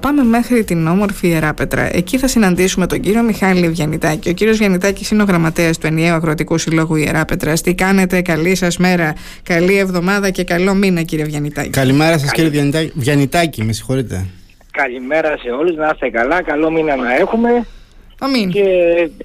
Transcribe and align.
Πάμε 0.00 0.22
μέχρι 0.22 0.64
την 0.64 0.86
όμορφη 0.86 1.28
Ιεράπετρα. 1.28 1.96
Εκεί 1.96 2.18
θα 2.18 2.28
συναντήσουμε 2.28 2.86
τον 2.86 3.00
κύριο 3.00 3.22
Μιχάλη 3.22 3.68
Βιανιτάκη. 3.68 4.28
Ο 4.28 4.32
κύριος 4.32 4.58
Βιανιτάκης 4.58 5.10
είναι 5.10 5.22
ο 5.22 5.24
γραμματέας 5.24 5.78
του 5.78 5.86
Ενιαίου 5.86 6.14
Αγροτικού 6.14 6.58
Συλλόγου 6.58 6.96
Ιεράπετρα. 6.96 7.52
Τι 7.52 7.74
κάνετε, 7.74 8.22
καλή 8.22 8.54
σας 8.54 8.76
μέρα, 8.76 9.14
καλή 9.42 9.78
εβδομάδα 9.78 10.30
και 10.30 10.44
καλό 10.44 10.74
μήνα, 10.74 11.02
κύριε 11.02 11.24
Βιανιτάκη. 11.24 11.70
Καλημέρα 11.70 12.18
σας, 12.18 12.32
κύριε 12.32 12.50
Βιανιτάκη. 12.50 12.92
Βιανιτάκη, 12.94 13.62
με 13.64 13.72
συγχωρείτε. 13.72 14.26
Καλημέρα 14.70 15.36
σε 15.38 15.50
όλους, 15.50 15.76
να 15.76 15.90
είστε 15.92 16.10
καλά, 16.10 16.42
καλό 16.42 16.70
μήνα 16.70 16.96
να 16.96 17.16
έχουμε. 17.16 17.66
Αμήν. 18.18 18.50
Και, 18.50 18.64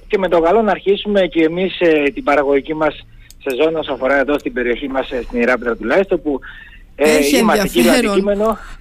και 0.06 0.18
με 0.18 0.28
το 0.28 0.40
καλό 0.40 0.62
να 0.62 0.70
αρχίσουμε 0.70 1.20
και 1.20 1.42
εμείς 1.42 1.80
ε, 1.80 2.10
την 2.14 2.24
παραγωγική 2.24 2.74
μας 2.74 3.06
σεζόν 3.42 3.76
όσο 3.76 3.92
αφορά 3.92 4.18
εδώ 4.18 4.38
στην 4.38 4.52
περιοχή 4.52 4.88
μας, 4.88 5.10
ε, 5.10 5.22
στην 5.22 5.38
Ιεράπετρα 5.38 5.76
τουλάχιστον, 5.76 6.22
που 6.22 6.40
ε, 6.40 6.73
Έχει 6.96 7.36
ενδιαφέρον 7.36 8.24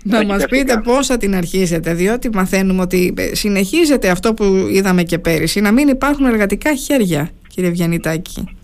να 0.04 0.26
μας 0.26 0.46
πείτε 0.46 0.82
πώς 0.84 1.08
θα 1.08 1.18
την 1.18 1.36
αρχίσετε 1.36 1.94
διότι 1.94 2.30
μαθαίνουμε 2.34 2.82
ότι 2.82 3.14
ε, 3.18 3.36
συνεχίζεται 3.36 4.10
αυτό 4.10 4.34
που 4.34 4.44
είδαμε 4.72 5.04
και 5.04 5.18
πέρυσι 5.18 5.62
να 5.62 5.72
μην 5.72 5.88
υπάρχουν 5.88 6.26
εργατικά 6.26 6.76
χέρια 6.76 7.30
κύριε 7.48 7.70
Βιαννητάκη. 7.70 8.58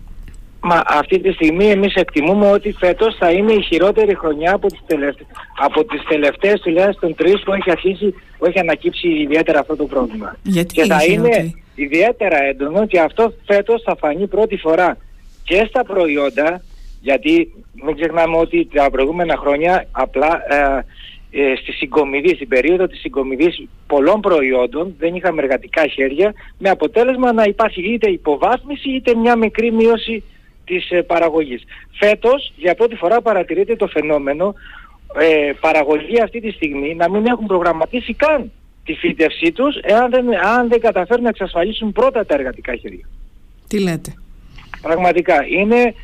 Μα 0.62 0.82
αυτή 0.86 1.20
τη 1.20 1.32
στιγμή 1.32 1.70
εμείς 1.70 1.94
εκτιμούμε 1.94 2.50
ότι 2.50 2.72
φέτος 2.72 3.16
θα 3.18 3.30
είναι 3.30 3.52
η 3.52 3.62
χειρότερη 3.62 4.14
χρονιά 4.14 4.54
από 4.54 4.66
τις, 4.66 4.80
τελευταίες, 4.86 5.26
από 5.56 5.84
τις 5.84 6.02
τελευταίες 6.08 6.60
τουλάχιστον 6.60 7.14
τρεις 7.14 7.42
που 7.44 7.52
έχει 7.52 7.70
αρχίσει, 7.70 8.14
που 8.38 8.46
έχει 8.46 8.58
ανακύψει 8.58 9.08
ιδιαίτερα 9.08 9.58
αυτό 9.58 9.76
το 9.76 9.84
πρόβλημα. 9.84 10.36
Γιατί 10.42 10.74
και 10.74 10.84
θα 10.84 11.04
είναι 11.04 11.54
ιδιαίτερα 11.74 12.42
έντονο 12.42 12.86
και 12.86 13.00
αυτό 13.00 13.34
φέτος 13.46 13.82
θα 13.82 13.96
φανεί 13.96 14.26
πρώτη 14.26 14.56
φορά 14.56 14.96
και 15.44 15.66
στα 15.68 15.84
προϊόντα 15.84 16.62
γιατί 17.00 17.52
μην 17.84 17.96
ξεχνάμε 17.96 18.36
ότι 18.36 18.68
τα 18.74 18.90
προηγούμενα 18.90 19.36
χρόνια 19.36 19.88
απλά 19.92 20.42
ε, 20.48 20.84
ε, 21.32 21.54
στη 21.56 21.72
συγκομιδή, 21.72 22.34
στην 22.34 22.48
περίοδο 22.48 22.86
της 22.86 23.00
συγκομιδής 23.00 23.68
πολλών 23.86 24.20
προϊόντων 24.20 24.94
δεν 24.98 25.14
είχαμε 25.14 25.42
εργατικά 25.42 25.86
χέρια 25.86 26.34
με 26.58 26.70
αποτέλεσμα 26.70 27.32
να 27.32 27.42
υπάρχει 27.42 27.92
είτε 27.92 28.10
υποβάθμιση 28.10 28.90
είτε 28.90 29.14
μια 29.14 29.36
μικρή 29.36 29.72
μείωση 29.72 30.22
της 30.64 30.90
ε, 30.90 31.02
παραγωγής. 31.02 31.62
Φέτος 31.90 32.52
για 32.56 32.74
πρώτη 32.74 32.94
φορά 32.94 33.20
παρατηρείται 33.20 33.76
το 33.76 33.86
φαινόμενο 33.86 34.54
ε, 35.18 35.52
παραγωγή 35.60 36.20
αυτή 36.22 36.40
τη 36.40 36.50
στιγμή 36.50 36.94
να 36.94 37.10
μην 37.10 37.26
έχουν 37.26 37.46
προγραμματίσει 37.46 38.14
καν 38.14 38.52
τη 38.84 38.94
φύτευσή 38.94 39.52
τους 39.52 39.76
εάν 39.82 40.10
δεν, 40.10 40.44
αν 40.44 40.68
δεν 40.68 40.80
καταφέρουν 40.80 41.22
να 41.22 41.28
εξασφαλίσουν 41.28 41.92
πρώτα 41.92 42.26
τα 42.26 42.34
εργατικά 42.34 42.76
χέρια. 42.76 43.08
Τι 43.68 43.80
λέτε; 43.80 44.14
Πραγματικά 44.82 45.46
είναι 45.46 45.94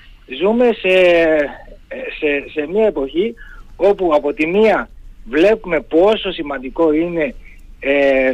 ζούμε 0.40 0.72
σε, 0.72 0.88
σε, 2.18 2.50
σε 2.52 2.66
μια 2.66 2.86
εποχή 2.86 3.34
όπου 3.76 4.14
από 4.14 4.32
τη 4.32 4.46
μία 4.46 4.88
βλέπουμε 5.24 5.80
πόσο 5.80 6.32
σημαντικό 6.32 6.92
είναι 6.92 7.34
ε, 7.80 8.32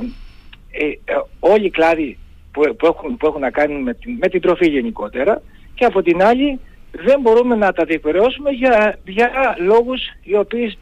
ε, 0.70 1.15
όλοι 1.41 1.65
οι 1.65 1.70
κλάδοι 1.70 2.19
που, 2.53 2.77
που, 2.77 2.87
έχουν, 2.87 3.17
που 3.17 3.27
έχουν 3.27 3.41
να 3.41 3.51
κάνουν 3.51 3.83
με 3.83 3.95
την, 3.95 4.17
με 4.20 4.29
την 4.29 4.41
τροφή 4.41 4.69
γενικότερα 4.69 5.43
και 5.75 5.85
από 5.85 6.03
την 6.03 6.23
άλλη 6.23 6.59
δεν 6.91 7.20
μπορούμε 7.20 7.57
να 7.57 7.73
τα 7.73 7.85
διεκπαιρεώσουμε 7.85 8.51
για, 8.51 8.98
για 9.05 9.57
λόγους 9.59 10.01
οι 10.23 10.37
οποίοι 10.37 10.79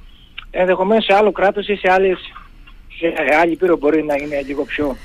ενδεχομένως 0.51 1.05
σε 1.05 1.15
άλλο 1.15 1.33
κράτος 1.33 1.69
ή 1.69 1.75
σε, 1.75 1.93
άλλες, 1.93 2.19
σε 2.99 3.15
άλλη 3.41 3.57
πύρο 3.57 3.77
μπορεί 3.77 4.03
να 4.03 4.15
είναι 4.15 4.43
λίγο 4.47 4.65
πιο 4.65 4.97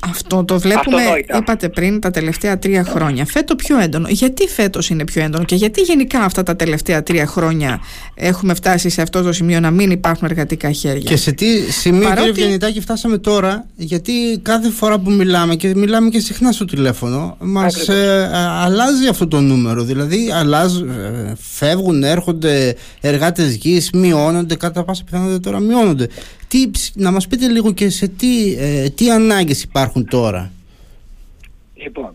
αυτό 0.00 0.44
το 0.44 0.58
βλέπουμε, 0.58 1.02
είπατε 1.38 1.68
πριν, 1.68 2.00
τα 2.00 2.10
τελευταία 2.10 2.58
τρία 2.58 2.84
χρόνια. 2.84 3.24
Φέτο 3.24 3.56
πιο 3.56 3.78
έντονο. 3.78 4.06
Γιατί 4.08 4.46
φέτος 4.48 4.88
είναι 4.88 5.04
πιο 5.04 5.22
έντονο 5.22 5.44
και 5.44 5.54
γιατί 5.54 5.80
γενικά 5.80 6.20
αυτά 6.20 6.42
τα 6.42 6.56
τελευταία 6.56 7.02
τρία 7.02 7.26
χρόνια 7.26 7.80
έχουμε 8.14 8.54
φτάσει 8.54 8.88
σε 8.88 9.02
αυτό 9.02 9.22
το 9.22 9.32
σημείο 9.32 9.60
να 9.60 9.70
μην 9.70 9.90
υπάρχουν 9.90 10.28
εργατικά 10.28 10.70
χέρια; 10.72 11.00
Και 11.00 11.16
σε 11.16 11.32
τι 11.32 11.72
σημείο, 11.72 12.08
Παρότι... 12.08 12.26
κύριε 12.28 12.42
Βιανιτάκη, 12.42 12.80
φτάσαμε 12.80 13.18
τώρα, 13.18 13.66
γιατί 13.76 14.12
κάθε 14.42 14.70
φορά 14.70 14.98
που 14.98 15.10
μιλάμε 15.10 15.54
και 15.54 15.74
μιλάμε 15.74 16.08
και 16.08 16.20
συχνά 16.20 16.52
στο 16.52 16.64
τηλέφωνο, 16.64 17.36
μας 17.40 17.88
ε, 17.88 18.30
αλλάζει 18.34 19.06
αυτό 19.06 19.28
το 19.28 19.40
νούμερο. 19.40 19.82
Δηλαδή, 19.82 20.30
αλλάζει, 20.34 20.84
ε, 20.88 21.32
φεύγουν, 21.38 22.02
έρχονται 22.02 22.76
εργάτες 23.00 23.54
γης, 23.54 23.90
μειώνονται, 23.90 24.54
κατά 24.56 24.84
πάσα 24.84 25.04
πιθανότητα 25.04 25.40
τώρα 25.40 25.60
μειώνονται. 25.60 26.08
Τι, 26.56 26.70
να 26.94 27.10
μας 27.10 27.26
πείτε 27.26 27.48
λίγο 27.48 27.72
και 27.72 27.88
σε 27.88 28.08
τι, 28.08 28.56
ε, 28.58 28.88
τι 28.88 29.10
ανάγκες 29.10 29.62
υπάρχουν 29.62 30.08
τώρα. 30.08 30.50
Λοιπόν, 31.74 32.14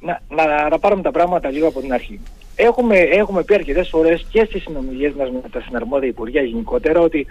να, 0.00 0.20
να, 0.28 0.68
να 0.68 0.78
πάρουμε 0.78 1.02
τα 1.02 1.10
πράγματα 1.10 1.50
λίγο 1.50 1.68
από 1.68 1.80
την 1.80 1.92
αρχή. 1.92 2.20
Έχουμε, 2.56 2.98
έχουμε 2.98 3.42
πει 3.42 3.54
αρκετές 3.54 3.88
φορές 3.88 4.26
και 4.30 4.44
στις 4.48 4.62
συνομιλίες 4.62 5.12
μας 5.12 5.30
με 5.30 5.40
τα 5.50 5.60
συναρμόδια 5.60 6.08
υπουργεία 6.08 6.42
γενικότερα 6.42 7.00
ότι 7.00 7.26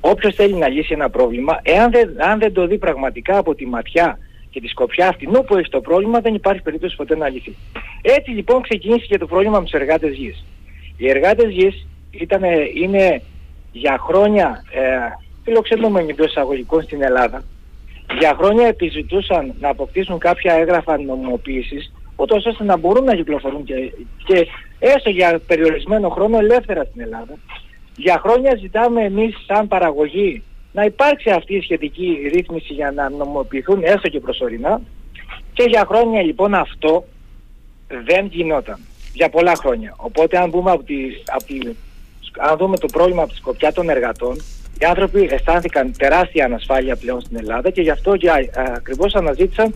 όποιος 0.00 0.34
θέλει 0.34 0.54
να 0.54 0.68
λύσει 0.68 0.92
ένα 0.92 1.10
πρόβλημα, 1.10 1.60
εάν 1.62 1.90
δεν, 1.90 2.22
αν 2.22 2.38
δεν 2.38 2.52
το 2.52 2.66
δει 2.66 2.78
πραγματικά 2.78 3.38
από 3.38 3.54
τη 3.54 3.66
ματιά 3.66 4.18
και 4.50 4.60
τη 4.60 4.68
σκοπιά 4.68 5.08
αυτήν 5.08 5.30
που 5.46 5.56
έχει 5.56 5.68
το 5.68 5.80
πρόβλημα, 5.80 6.20
δεν 6.20 6.34
υπάρχει 6.34 6.62
περίπτωση 6.62 6.96
ποτέ 6.96 7.16
να 7.16 7.28
λυθεί. 7.28 7.56
Έτσι 8.02 8.30
λοιπόν 8.30 8.62
ξεκίνησε 8.62 9.06
και 9.06 9.18
το 9.18 9.26
πρόβλημα 9.26 9.58
με 9.58 9.64
τους 9.64 9.72
εργάτες 9.72 10.14
γης. 10.14 10.44
Οι 10.96 11.08
εργάτες 11.08 11.50
γης 11.50 11.86
είναι 12.74 13.22
για 13.72 13.98
χρόνια 13.98 14.64
ε, 14.72 15.28
φιλοξενούμενοι 15.50 16.10
εντός 16.10 16.26
εισαγωγικών 16.26 16.82
στην 16.82 17.02
Ελλάδα, 17.02 17.42
για 18.18 18.34
χρόνια 18.38 18.66
επιζητούσαν 18.66 19.54
να 19.60 19.68
αποκτήσουν 19.68 20.18
κάποια 20.18 20.52
έγγραφα 20.52 20.98
νομιμοποίησης, 20.98 21.92
ούτως 22.16 22.46
ώστε 22.46 22.64
να 22.64 22.76
μπορούν 22.76 23.04
να 23.04 23.14
κυκλοφορούν 23.14 23.64
και, 23.64 23.74
και 24.24 24.46
έστω 24.78 25.10
για 25.10 25.40
περιορισμένο 25.46 26.08
χρόνο 26.08 26.38
ελεύθερα 26.38 26.84
στην 26.84 27.00
Ελλάδα. 27.00 27.34
Για 27.96 28.20
χρόνια 28.24 28.56
ζητάμε 28.60 29.02
εμείς 29.02 29.34
σαν 29.46 29.68
παραγωγή 29.68 30.42
να 30.72 30.84
υπάρξει 30.84 31.30
αυτή 31.30 31.54
η 31.54 31.60
σχετική 31.60 32.30
ρύθμιση 32.34 32.72
για 32.72 32.90
να 32.90 33.10
νομοποιηθούν 33.10 33.82
έστω 33.82 34.08
και 34.08 34.20
προσωρινά 34.20 34.80
και 35.52 35.62
για 35.62 35.84
χρόνια 35.88 36.22
λοιπόν 36.22 36.54
αυτό 36.54 37.04
δεν 38.06 38.26
γινόταν. 38.26 38.78
Για 39.12 39.28
πολλά 39.28 39.54
χρόνια. 39.54 39.96
Ακριβώ 40.06 40.42
αν, 40.42 40.50
μπούμε 40.50 40.70
από 40.70 40.82
τη, 40.82 40.94
από 41.26 41.44
τη, 41.44 41.58
αν 42.38 42.56
δούμε 42.56 42.78
το 42.78 42.86
πρόβλημα 42.92 43.22
από 43.22 43.30
τη 43.30 43.36
σκοπιά 43.36 43.72
των 43.72 43.88
εργατών, 43.88 44.36
οι 44.80 44.84
άνθρωποι 44.84 45.28
αισθάνθηκαν 45.30 45.92
τεράστια 45.98 46.44
ανασφάλεια 46.44 46.96
πλέον 46.96 47.20
στην 47.20 47.36
Ελλάδα 47.36 47.70
και 47.70 47.82
γι' 47.82 47.90
αυτό 47.90 48.16
και 48.16 48.30
ακριβώς 48.54 49.14
αναζήτησαν 49.14 49.72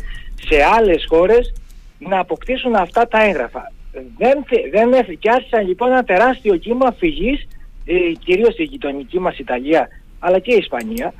σε 0.49 0.63
άλλες 0.77 1.05
χώρες 1.09 1.53
να 1.99 2.19
αποκτήσουν 2.19 2.75
αυτά 2.75 3.09
τα 3.09 3.25
έγγραφα. 3.25 3.73
Δεν, 4.17 4.45
δεν, 4.71 5.19
και 5.19 5.31
άρχισαν 5.31 5.67
λοιπόν 5.67 5.91
ένα 5.91 6.05
τεράστιο 6.05 6.57
κύμα 6.57 6.95
φυγής, 6.99 7.47
ε, 7.85 7.95
κυρίως 8.25 8.53
στη 8.53 8.63
γειτονική 8.63 9.19
μας 9.19 9.39
Ιταλία 9.39 9.89
αλλά 10.19 10.39
και 10.39 10.53
η 10.53 10.57
Ισπανία, 10.57 11.15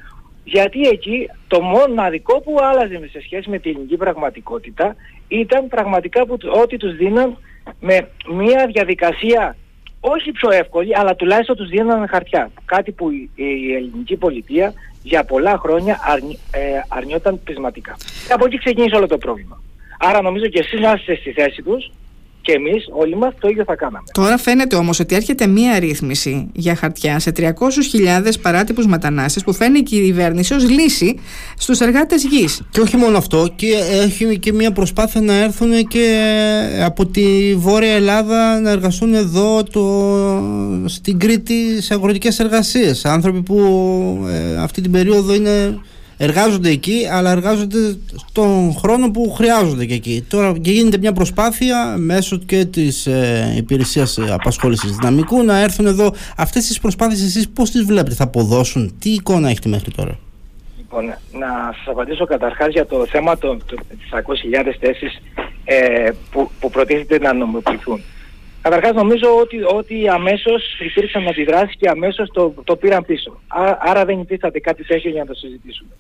γιατί 0.45 0.81
εκεί 0.89 1.31
το 1.49 1.61
μοναδικό 1.61 2.41
που 2.41 2.57
άλλαζε 2.61 3.09
σε 3.13 3.21
σχέση 3.21 3.51
με 3.51 3.59
την 3.59 3.71
ελληνική 3.71 3.97
πραγματικότητα 3.97 4.97
ήταν 5.29 5.69
πραγματικά 5.69 6.27
που, 6.27 6.37
ότι 6.63 6.77
τους 6.77 6.97
δίναν 6.97 7.39
με 7.81 8.09
μια 8.35 8.67
διαδικασία 8.73 9.57
όχι 10.13 10.33
πιο 10.33 10.51
εύκολη, 10.51 10.99
αλλά 10.99 11.15
τουλάχιστον 11.15 11.57
τους 11.57 11.69
δίνανε 11.69 12.07
χαρτιά. 12.07 12.51
Κάτι 12.65 12.93
που 12.93 13.11
η 13.35 13.75
ελληνική 13.75 14.17
πολιτεία 14.17 14.73
για 15.03 15.25
πολλά 15.25 15.59
χρόνια 15.59 16.01
αρνι, 16.05 16.39
ε, 16.51 16.81
αρνιόταν 16.89 17.41
πεισματικά. 17.45 17.97
Και 18.27 18.33
από 18.33 18.45
εκεί 18.47 18.59
ξεκίνησε 18.59 18.97
όλο 18.97 19.07
το 19.07 19.19
πρόβλημα. 19.19 19.63
Άρα 19.99 20.23
νομίζω 20.23 20.47
και 20.47 20.59
εσείς 20.59 20.81
να 20.81 20.93
είστε 20.93 21.15
στη 21.15 21.31
θέση 21.33 21.63
τους 21.63 21.91
και 22.45 22.53
εμείς 22.53 22.87
όλοι 22.91 23.17
μας 23.17 23.35
το 23.41 23.49
ίδιο 23.49 23.65
θα 23.67 23.77
κάναμε. 23.77 24.05
Τώρα 24.13 24.39
φαίνεται 24.39 24.77
όμως 24.77 25.01
ότι 25.01 25.15
έρχεται 25.15 25.47
μία 25.47 25.79
ρύθμιση 25.79 26.51
για 26.53 26.75
χαρτιά 26.75 27.19
σε 27.19 27.33
300.000 27.37 27.51
παράτυπους 28.43 28.87
μετανάστες 28.87 29.43
που 29.45 29.53
φαίνει 29.53 29.79
η 29.79 29.83
κυβέρνηση 29.83 30.55
ως 30.55 30.69
λύση 30.69 31.21
στους 31.59 31.81
εργάτες 31.81 32.25
γης. 32.25 32.63
Και 32.71 32.81
όχι 32.81 32.97
μόνο 32.97 33.17
αυτό, 33.17 33.49
και 33.57 33.67
έχει 34.03 34.39
και 34.39 34.53
μία 34.53 34.73
προσπάθεια 34.73 35.21
να 35.21 35.35
έρθουν 35.35 35.87
και 35.87 36.25
από 36.85 37.07
τη 37.07 37.55
Βόρεια 37.57 37.93
Ελλάδα 37.93 38.61
να 38.61 38.71
εργαστούν 38.71 39.15
εδώ 39.15 39.63
το, 39.63 40.89
στην 40.89 41.19
Κρήτη 41.19 41.83
σε 41.83 41.95
αγροτικές 41.95 42.39
εργασίες. 42.39 43.05
Άνθρωποι 43.05 43.43
που 43.43 43.59
ε, 44.29 44.57
αυτή 44.57 44.81
την 44.81 44.91
περίοδο 44.91 45.35
είναι 45.35 45.81
εργάζονται 46.17 46.69
εκεί, 46.69 47.07
αλλά 47.11 47.31
εργάζονται 47.31 47.97
τον 48.33 48.75
χρόνο 48.75 49.11
που 49.11 49.31
χρειάζονται 49.31 49.85
και 49.85 49.95
εκεί. 49.95 50.25
Τώρα 50.29 50.59
και 50.61 50.71
γίνεται 50.71 50.99
μια 50.99 51.13
προσπάθεια 51.13 51.95
μέσω 51.99 52.39
και 52.39 52.65
της 52.65 53.07
ε, 53.07 53.55
υπηρεσίας 53.57 54.19
απασχόλησης 54.19 54.97
δυναμικού 54.97 55.43
να 55.43 55.59
έρθουν 55.59 55.87
εδώ. 55.87 56.15
Αυτές 56.37 56.67
τις 56.67 56.81
προσπάθειες 56.81 57.23
εσείς 57.23 57.49
πώς 57.49 57.71
τις 57.71 57.85
βλέπετε, 57.85 58.15
θα 58.15 58.25
αποδώσουν, 58.25 58.95
τι 58.99 59.11
εικόνα 59.11 59.49
έχετε 59.49 59.69
μέχρι 59.69 59.91
τώρα; 59.91 60.19
Λοιπόν, 60.77 61.05
να 61.33 61.73
σας 61.77 61.87
απαντήσω 61.87 62.25
καταρχάς 62.25 62.69
για 62.69 62.87
το 62.87 63.07
θέμα 63.07 63.39
των 63.39 63.63
το, 63.67 63.77
600.000 64.11 64.75
θέσεις 64.81 65.23
ε, 65.65 66.11
που, 66.31 66.51
που 66.61 66.71
προτίθεται 66.71 67.19
να 67.19 67.33
νομιμοποιηθούν. 67.33 68.01
Καταρχάς, 68.65 68.93
νομίζω 68.93 69.37
ότι, 69.41 69.63
ότι 69.63 70.09
αμέσως 70.09 70.81
υπήρξαν 70.81 71.29
αντιδράσεις 71.29 71.77
και 71.79 71.89
αμέσως 71.89 72.29
το, 72.33 72.55
το 72.65 72.77
πήραν 72.77 73.05
πίσω. 73.05 73.41
άρα 73.79 74.05
δεν 74.05 74.21
υπήρχε 74.21 74.61
κάτι 74.61 74.85
τέτοιο 74.85 75.11
για 75.11 75.21
να 75.21 75.27
το 75.27 75.35
συζητήσουμε. 75.35 75.91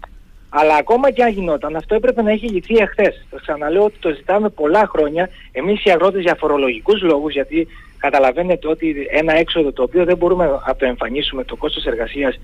Αλλά 0.48 0.74
ακόμα 0.74 1.10
και 1.10 1.22
αν 1.22 1.32
γινόταν, 1.32 1.76
αυτό 1.76 1.94
έπρεπε 1.94 2.22
να 2.22 2.30
έχει 2.30 2.48
λυθεί 2.48 2.76
εχθές. 2.76 3.26
Το 3.30 3.36
ξαναλέω 3.40 3.84
ότι 3.84 3.98
το 3.98 4.14
ζητάμε 4.14 4.48
πολλά 4.48 4.86
χρόνια. 4.86 5.28
Εμείς 5.52 5.84
οι 5.84 5.90
αγρότες 5.90 6.22
για 6.22 6.34
φορολογικούς 6.34 7.02
λόγους, 7.02 7.32
γιατί 7.32 7.66
καταλαβαίνετε 7.98 8.68
ότι 8.68 9.06
ένα 9.10 9.34
έξοδο 9.34 9.72
το 9.72 9.82
οποίο 9.82 10.04
δεν 10.04 10.16
μπορούμε 10.16 10.46
να 10.66 10.76
το 10.76 10.86
εμφανίσουμε 10.86 11.44
το 11.44 11.56
κόστος 11.56 11.84
εργασίας 11.84 12.40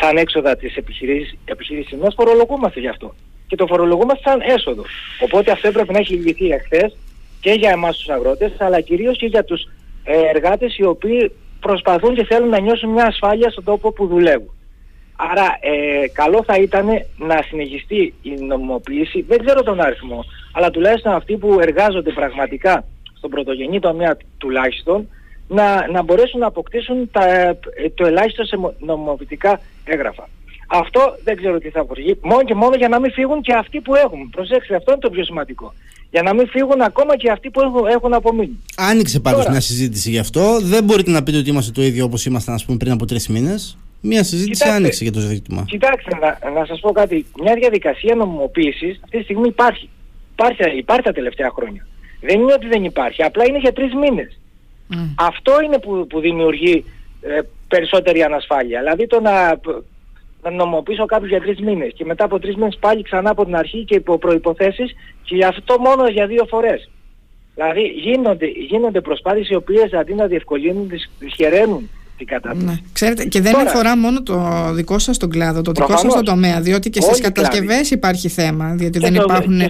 σαν 0.00 0.16
έξοδα 0.16 0.56
της 0.56 0.76
επιχειρήσης, 0.76 1.38
επιχειρήσης 1.44 1.98
μας 1.98 2.14
φορολογούμαστε 2.16 2.80
γι' 2.80 2.88
αυτό. 2.88 3.14
Και 3.46 3.56
το 3.56 3.66
φορολογούμαστε 3.66 4.30
σαν 4.30 4.40
έσοδο. 4.40 4.82
Οπότε 5.20 5.50
αυτό 5.50 5.68
έπρεπε 5.68 5.92
να 5.92 5.98
έχει 5.98 6.14
λυθεί 6.14 6.48
εχθές 6.48 6.96
και 7.40 7.50
για 7.50 7.70
εμάς 7.70 7.96
τους 7.96 8.08
αγρότες 8.08 8.52
αλλά 8.58 8.80
κυρίως 8.80 9.18
και 9.18 9.26
για 9.26 9.44
τους 9.44 9.62
ε, 10.04 10.20
εργάτες 10.34 10.78
οι 10.78 10.84
οποίοι 10.84 11.32
προσπαθούν 11.60 12.14
και 12.14 12.24
θέλουν 12.24 12.48
να 12.48 12.60
νιώσουν 12.60 12.90
μια 12.90 13.06
ασφάλεια 13.06 13.50
στον 13.50 13.64
τόπο 13.64 13.92
που 13.92 14.06
δουλεύουν. 14.06 14.54
Άρα 15.16 15.58
ε, 15.60 16.08
καλό 16.08 16.42
θα 16.46 16.56
ήταν 16.56 16.86
να 17.16 17.42
συνεχιστεί 17.48 18.14
η 18.22 18.30
νομιμοποίηση, 18.30 19.22
δεν 19.28 19.44
ξέρω 19.44 19.62
τον 19.62 19.80
αριθμό, 19.80 20.24
αλλά 20.52 20.70
τουλάχιστον 20.70 21.12
αυτοί 21.12 21.36
που 21.36 21.58
εργάζονται 21.60 22.10
πραγματικά 22.10 22.84
στον 23.16 23.30
πρωτογενή 23.30 23.80
τομέα 23.80 24.16
τουλάχιστον, 24.38 25.08
να, 25.48 25.90
να 25.90 26.02
μπορέσουν 26.02 26.40
να 26.40 26.46
αποκτήσουν 26.46 27.10
τα, 27.10 27.24
ε, 27.26 27.58
το 27.94 28.06
ελάχιστο 28.06 28.44
σε 28.44 28.58
νομιμοποιητικά 28.78 29.60
έγγραφα. 29.84 30.28
Αυτό 30.66 31.16
δεν 31.24 31.36
ξέρω 31.36 31.58
τι 31.58 31.70
θα 31.70 31.80
αποφυγεί. 31.80 32.18
Μόνο 32.22 32.42
και 32.42 32.54
μόνο 32.54 32.76
για 32.76 32.88
να 32.88 33.00
μην 33.00 33.12
φύγουν 33.12 33.40
και 33.40 33.54
αυτοί 33.54 33.80
που 33.80 33.94
έχουν. 33.94 34.30
Προσέξτε, 34.30 34.76
αυτό 34.76 34.92
είναι 34.92 35.00
το 35.00 35.10
πιο 35.10 35.24
σημαντικό. 35.24 35.72
Για 36.10 36.22
να 36.22 36.34
μην 36.34 36.48
φύγουν 36.48 36.80
ακόμα 36.80 37.16
και 37.16 37.30
αυτοί 37.30 37.50
που 37.50 37.60
έχουν, 37.60 37.86
έχουν 37.86 38.14
απομείνει. 38.14 38.58
Άνοιξε 38.76 39.20
πάντως 39.20 39.46
μια 39.46 39.60
συζήτηση 39.60 40.10
γι' 40.10 40.18
αυτό. 40.18 40.60
Δεν 40.60 40.84
μπορείτε 40.84 41.10
να 41.10 41.22
πείτε 41.22 41.38
ότι 41.38 41.50
είμαστε 41.50 41.72
το 41.72 41.82
ίδιο 41.82 42.04
όπως 42.04 42.26
ήμασταν 42.26 42.54
ας 42.54 42.64
πούμε, 42.64 42.76
πριν 42.76 42.92
από 42.92 43.04
τρεις 43.04 43.28
μήνες. 43.28 43.78
Μια 44.00 44.24
συζήτηση 44.24 44.50
κοιτάξτε, 44.50 44.76
άνοιξε 44.76 45.02
για 45.04 45.12
το 45.12 45.20
ζήτημα. 45.20 45.64
Κοιτάξτε, 45.66 46.10
να, 46.20 46.50
να 46.50 46.64
σας 46.66 46.80
πω 46.80 46.92
κάτι. 46.92 47.26
Μια 47.42 47.54
διαδικασία 47.54 48.14
νομιμοποίησης 48.14 49.00
αυτή 49.04 49.18
τη 49.18 49.22
στιγμή 49.22 49.48
υπάρχει. 49.48 49.88
Υπάρχει, 50.32 50.78
υπάρχει 50.78 51.02
τα 51.02 51.12
τελευταία 51.12 51.50
χρόνια. 51.54 51.86
Δεν 52.20 52.40
είναι 52.40 52.52
ότι 52.52 52.66
δεν 52.66 52.84
υπάρχει, 52.84 53.22
απλά 53.22 53.44
είναι 53.44 53.58
για 53.58 53.72
τρεις 53.72 53.94
μήνες. 53.94 54.38
Αυτό 55.14 55.52
είναι 55.64 55.78
που, 55.78 56.06
που 56.06 56.20
δημιουργεί 56.20 56.84
ε, 57.20 57.40
περισσότερη 57.68 58.22
ανασφάλεια. 58.22 58.78
Δηλαδή 58.80 59.06
το 59.06 59.20
να, 59.20 59.60
να 60.42 60.50
νομοποιήσω 60.50 61.06
κάποιους 61.06 61.30
για 61.30 61.40
τρεις 61.40 61.60
μήνες 61.60 61.92
και 61.94 62.04
μετά 62.04 62.24
από 62.24 62.38
τρεις 62.38 62.56
μήνες 62.56 62.76
πάλι 62.80 63.02
ξανά 63.02 63.30
από 63.30 63.44
την 63.44 63.56
αρχή 63.56 63.84
και 63.84 63.94
υπό 63.94 64.18
προποθέσει 64.18 64.84
και 65.22 65.44
αυτό 65.44 65.78
μόνο 65.80 66.08
για 66.08 66.26
δύο 66.26 66.44
φορές. 66.48 66.90
Δηλαδή 67.54 67.82
γίνονται, 67.82 68.46
γίνονται 68.68 69.00
προσπάθειες 69.00 69.48
οι 69.48 69.54
οποίες 69.54 69.92
αντί 69.92 70.14
να 70.14 70.26
διευκολύνουν, 70.26 70.90
δυσχεραίνουν 71.18 71.90
την 72.20 72.26
κατάσταση. 72.26 72.64
Ναι. 72.64 72.74
Ξέρετε, 72.92 73.24
και 73.24 73.40
δεν 73.40 73.52
Τώρα, 73.52 73.70
αφορά 73.70 73.96
μόνο 73.96 74.22
το 74.22 74.38
δικό 74.72 74.98
σας 74.98 75.16
τον 75.16 75.30
κλάδο, 75.30 75.60
το 75.60 75.72
δικό 75.72 75.96
σας 75.96 76.14
τον 76.14 76.24
τομέα, 76.24 76.60
διότι 76.60 76.90
και 76.90 77.00
στις 77.00 77.20
κατασκευές 77.20 77.90
υπάρχει 77.90 78.28
θέμα, 78.28 78.74
διότι 78.74 78.98
δεν 78.98 79.14
στο, 79.14 79.22
υπάρχουν 79.22 79.60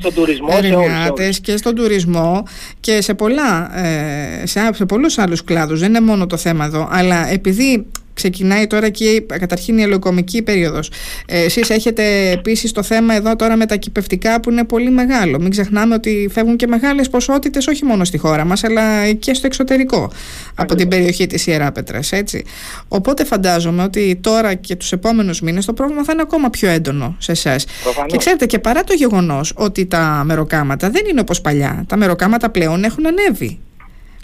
εργάτες 0.63 1.41
και 1.41 1.57
στον 1.57 1.75
τουρισμό 1.75 2.43
και 2.81 3.01
σε, 3.01 3.15
πολλά, 3.15 3.79
ε, 3.79 4.47
σε, 4.47 4.61
σε 4.73 4.85
πολλούς 4.85 5.19
άλλους 5.19 5.45
κλάδους. 5.45 5.81
Δεν 5.81 5.89
είναι 5.89 6.01
μόνο 6.01 6.27
το 6.27 6.37
θέμα 6.37 6.65
εδώ, 6.65 6.89
αλλά 6.91 7.29
επειδή 7.31 7.87
ξεκινάει 8.21 8.67
τώρα 8.67 8.89
και 8.89 9.25
καταρχήν 9.41 9.79
η 9.79 9.83
ελοκομική 9.83 10.43
περίοδος. 10.43 10.91
Ε, 11.27 11.45
εσείς 11.45 11.71
έχετε 11.71 12.31
επίσης 12.31 12.73
το 12.73 12.83
θέμα 12.83 13.15
εδώ 13.15 13.37
τώρα 13.37 13.57
με 13.57 13.67
τα 13.67 13.77
κυπευτικά 13.77 14.41
που 14.41 14.51
είναι 14.51 14.65
πολύ 14.65 14.91
μεγάλο. 14.91 15.41
Μην 15.41 15.51
ξεχνάμε 15.51 15.95
ότι 15.95 16.29
φεύγουν 16.33 16.57
και 16.57 16.67
μεγάλες 16.67 17.09
ποσότητες 17.09 17.67
όχι 17.67 17.85
μόνο 17.85 18.05
στη 18.05 18.19
χώρα 18.19 18.45
μας 18.45 18.65
αλλά 18.65 19.13
και 19.13 19.35
στο 19.35 19.47
εξωτερικό 19.47 20.11
από 20.55 20.75
την 20.75 20.89
περιοχή 20.89 21.27
της 21.27 21.47
Ιεράπετρας. 21.47 22.13
Έτσι. 22.13 22.45
Οπότε 22.89 23.25
φαντάζομαι 23.25 23.83
ότι 23.83 24.19
τώρα 24.21 24.55
και 24.55 24.77
τους 24.77 24.93
επόμενους 24.93 25.41
μήνες 25.41 25.65
το 25.65 25.73
πρόβλημα 25.73 26.05
θα 26.05 26.13
είναι 26.13 26.23
ακόμα 26.23 26.51
πιο 26.51 26.69
έντονο 26.69 27.17
σε 27.19 27.33
εσάς. 27.33 27.65
Και 28.07 28.17
ξέρετε 28.17 28.47
και 28.47 28.59
παρά 28.59 28.85
το 28.85 28.95
γεγονός 28.95 29.53
ότι 29.57 29.87
τα 29.87 30.23
μεροκάματα 30.25 30.91
δεν 30.91 31.05
είναι 31.11 31.21
όπως 31.21 31.41
παλιά. 31.41 31.85
Τα 31.87 31.97
μεροκάματα 31.97 32.51
πλέον 32.51 32.85
έχουν 32.85 33.07
ανέβει. 33.07 33.59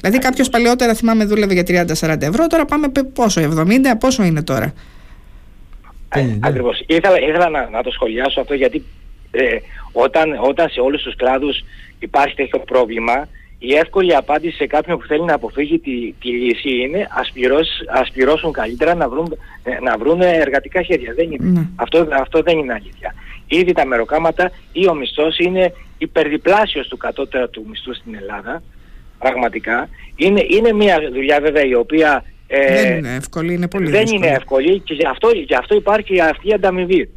Δηλαδή 0.00 0.18
κάποιος 0.18 0.48
παλαιότερα 0.48 0.94
θυμάμαι 0.94 1.24
δούλευε 1.24 1.54
για 1.54 1.86
30-40 1.86 2.22
ευρώ, 2.22 2.46
τώρα 2.46 2.64
πάμε 2.64 2.88
πόσο, 3.14 3.40
70, 3.40 3.64
πόσο 4.00 4.24
είναι 4.24 4.42
τώρα; 4.42 4.72
Ε, 6.08 6.38
ακριβώς. 6.40 6.82
Ήθελα, 6.86 7.20
ήθελα 7.20 7.48
να, 7.48 7.68
να 7.68 7.82
το 7.82 7.90
σχολιάσω 7.90 8.40
αυτό 8.40 8.54
γιατί 8.54 8.84
ε, 9.30 9.56
όταν, 9.92 10.38
όταν 10.40 10.68
σε 10.68 10.80
όλους 10.80 11.02
τους 11.02 11.16
κλάδους 11.16 11.64
υπάρχει 11.98 12.34
τέτοιο 12.34 12.58
πρόβλημα 12.58 13.28
η 13.58 13.74
εύκολη 13.74 14.14
απάντηση 14.14 14.56
σε 14.56 14.66
κάποιον 14.66 14.98
που 14.98 15.06
θέλει 15.06 15.24
να 15.24 15.34
αποφύγει 15.34 15.78
τη, 15.78 16.12
τη 16.12 16.28
λύση 16.28 16.70
είναι 16.70 17.08
ας, 17.90 18.10
πληρώσουν 18.12 18.52
καλύτερα 18.52 18.94
να 18.94 19.08
βρουν, 19.08 19.38
ε, 19.62 19.80
να 19.80 19.98
βρουν 19.98 20.20
εργατικά 20.20 20.82
χέρια. 20.82 21.12
Δεν 21.16 21.30
είναι. 21.32 21.50
Ναι. 21.50 21.66
Αυτό, 21.76 22.08
αυτό 22.10 22.42
δεν 22.42 22.58
είναι 22.58 22.72
αλήθεια. 22.72 23.14
Ήδη 23.46 23.72
τα 23.72 23.86
μεροκάματα 23.86 24.50
ή 24.72 24.88
ο 24.88 24.94
μισθός 24.94 25.38
είναι 25.38 25.72
υπερδιπλάσιος 25.98 26.88
του 26.88 26.96
κατώτερα 26.96 27.48
του 27.48 27.66
μισθού 27.68 27.94
στην 27.94 28.14
Ελλάδα 28.14 28.62
πραγματικά. 29.18 29.88
Είναι, 30.16 30.46
είναι 30.48 30.72
μια 30.72 30.98
δουλειά 31.12 31.40
βέβαια 31.40 31.64
η 31.64 31.74
οποία 31.74 32.24
ε, 32.46 32.82
δεν 32.82 32.96
είναι 32.96 33.14
εύκολη, 33.14 33.54
είναι 33.54 33.68
πολύ 33.68 33.90
Δεν 33.90 34.06
είναι 34.06 34.26
εύκολη 34.26 34.78
και 34.80 34.94
γι' 34.94 35.06
αυτό, 35.06 35.30
γι 35.46 35.54
αυτό 35.54 35.74
υπάρχει 35.74 36.20
αυτή 36.20 36.48
η 36.48 36.52
ανταμοιβή. 36.52 37.10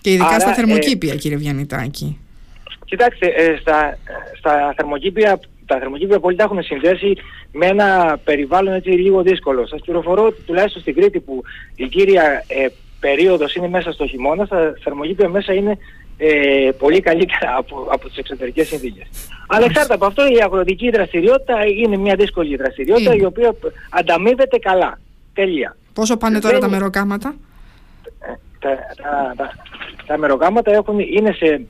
Και 0.00 0.10
ειδικά 0.10 0.26
Άρα, 0.26 0.40
στα 0.40 0.50
ε, 0.50 0.54
θερμοκήπια 0.54 1.12
ε, 1.12 1.16
κύριε 1.16 1.36
Βιαννητάκη. 1.36 2.18
Κοιτάξτε, 2.84 3.26
ε, 3.26 3.56
στα, 3.60 3.98
στα 4.38 4.72
θερμοκήπια 4.76 5.40
τα 5.66 5.78
θερμοκήπια 5.78 6.20
πολύ 6.20 6.36
τα 6.36 6.44
έχουν 6.44 6.62
συνδέσει 6.62 7.16
με 7.52 7.66
ένα 7.66 8.18
περιβάλλον 8.24 8.74
έτσι 8.74 8.88
λίγο 8.88 9.22
δύσκολο. 9.22 9.66
Σας 9.66 9.80
πληροφορώ 9.80 10.24
ότι 10.24 10.42
τουλάχιστον 10.42 10.82
στην 10.82 10.94
Κρήτη 10.94 11.20
που 11.20 11.42
η 11.76 11.86
κύρια 11.86 12.44
ε, 12.46 12.66
περίοδος 13.00 13.54
είναι 13.54 13.68
μέσα 13.68 13.92
στο 13.92 14.06
χειμώνα, 14.06 14.46
τα 14.46 14.74
θερμοκήπια 14.82 15.28
μέσα 15.28 15.52
είναι 15.52 15.78
ε, 16.16 16.70
πολύ 16.78 17.00
καλύτερα 17.00 17.56
από, 17.56 17.86
από 17.90 18.08
τις 18.08 18.16
εξωτερικές 18.16 18.66
συνθήκες. 18.66 19.06
Ανεξάρτητα 19.46 19.94
από 19.94 20.06
αυτό 20.06 20.26
η 20.26 20.42
αγροτική 20.42 20.90
δραστηριότητα 20.90 21.66
είναι 21.66 21.96
μια 21.96 22.14
δύσκολη 22.14 22.56
δραστηριότητα 22.56 23.14
η 23.14 23.24
οποία 23.24 23.54
ανταμείβεται 23.90 24.58
καλά. 24.58 24.98
Τελεία. 25.34 25.76
Πόσο 25.92 26.16
πάνε 26.16 26.40
τώρα 26.40 26.58
τα 26.58 26.68
μεροκάματα; 26.68 27.34
Ε, 28.20 28.32
τα, 28.58 28.68
τα, 29.02 29.34
τα, 29.36 29.50
τα 30.06 30.18
μεροκάματα 30.18 30.72
έχουν, 30.72 30.98
είναι 30.98 31.32
σε 31.32 31.66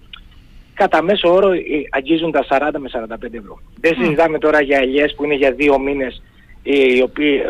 κατά 0.75 1.03
μέσο 1.03 1.35
όρο 1.35 1.51
ε, 1.53 1.61
αγγίζουν 1.91 2.31
τα 2.31 2.45
40 2.49 2.71
με 2.79 2.91
45 2.93 3.35
ευρώ. 3.35 3.61
Δεν 3.81 3.95
συζητάμε 3.99 4.39
τώρα 4.39 4.63
για 4.63 4.79
ελιές 4.79 5.15
που 5.15 5.25
είναι 5.25 5.35
για 5.35 5.53
δύο 5.53 5.79
μήνες 5.79 6.23
οι 6.63 7.03
οποίοι 7.03 7.43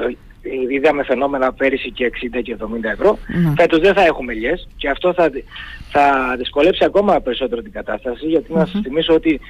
είδαμε 0.70 1.02
φαινόμενα 1.02 1.52
πέρυσι 1.52 1.91
και 1.91 2.11
60 2.37 2.41
και 2.43 2.56
70 2.61 2.64
ευρώ. 2.93 3.19
Mm. 3.19 3.52
Φέτος 3.56 3.81
δεν 3.81 3.94
θα 3.94 4.05
έχουμε 4.05 4.32
ελιές 4.32 4.69
και 4.76 4.88
αυτό 4.88 5.12
θα, 5.12 5.31
θα 5.91 6.35
δυσκολέψει 6.38 6.85
ακόμα 6.85 7.20
περισσότερο 7.20 7.62
την 7.62 7.73
κατάσταση 7.73 8.26
γιατί 8.26 8.46
mm-hmm. 8.50 8.58
να 8.58 8.67
σας 8.67 8.81
θυμίσω 8.82 9.14
ότι 9.14 9.41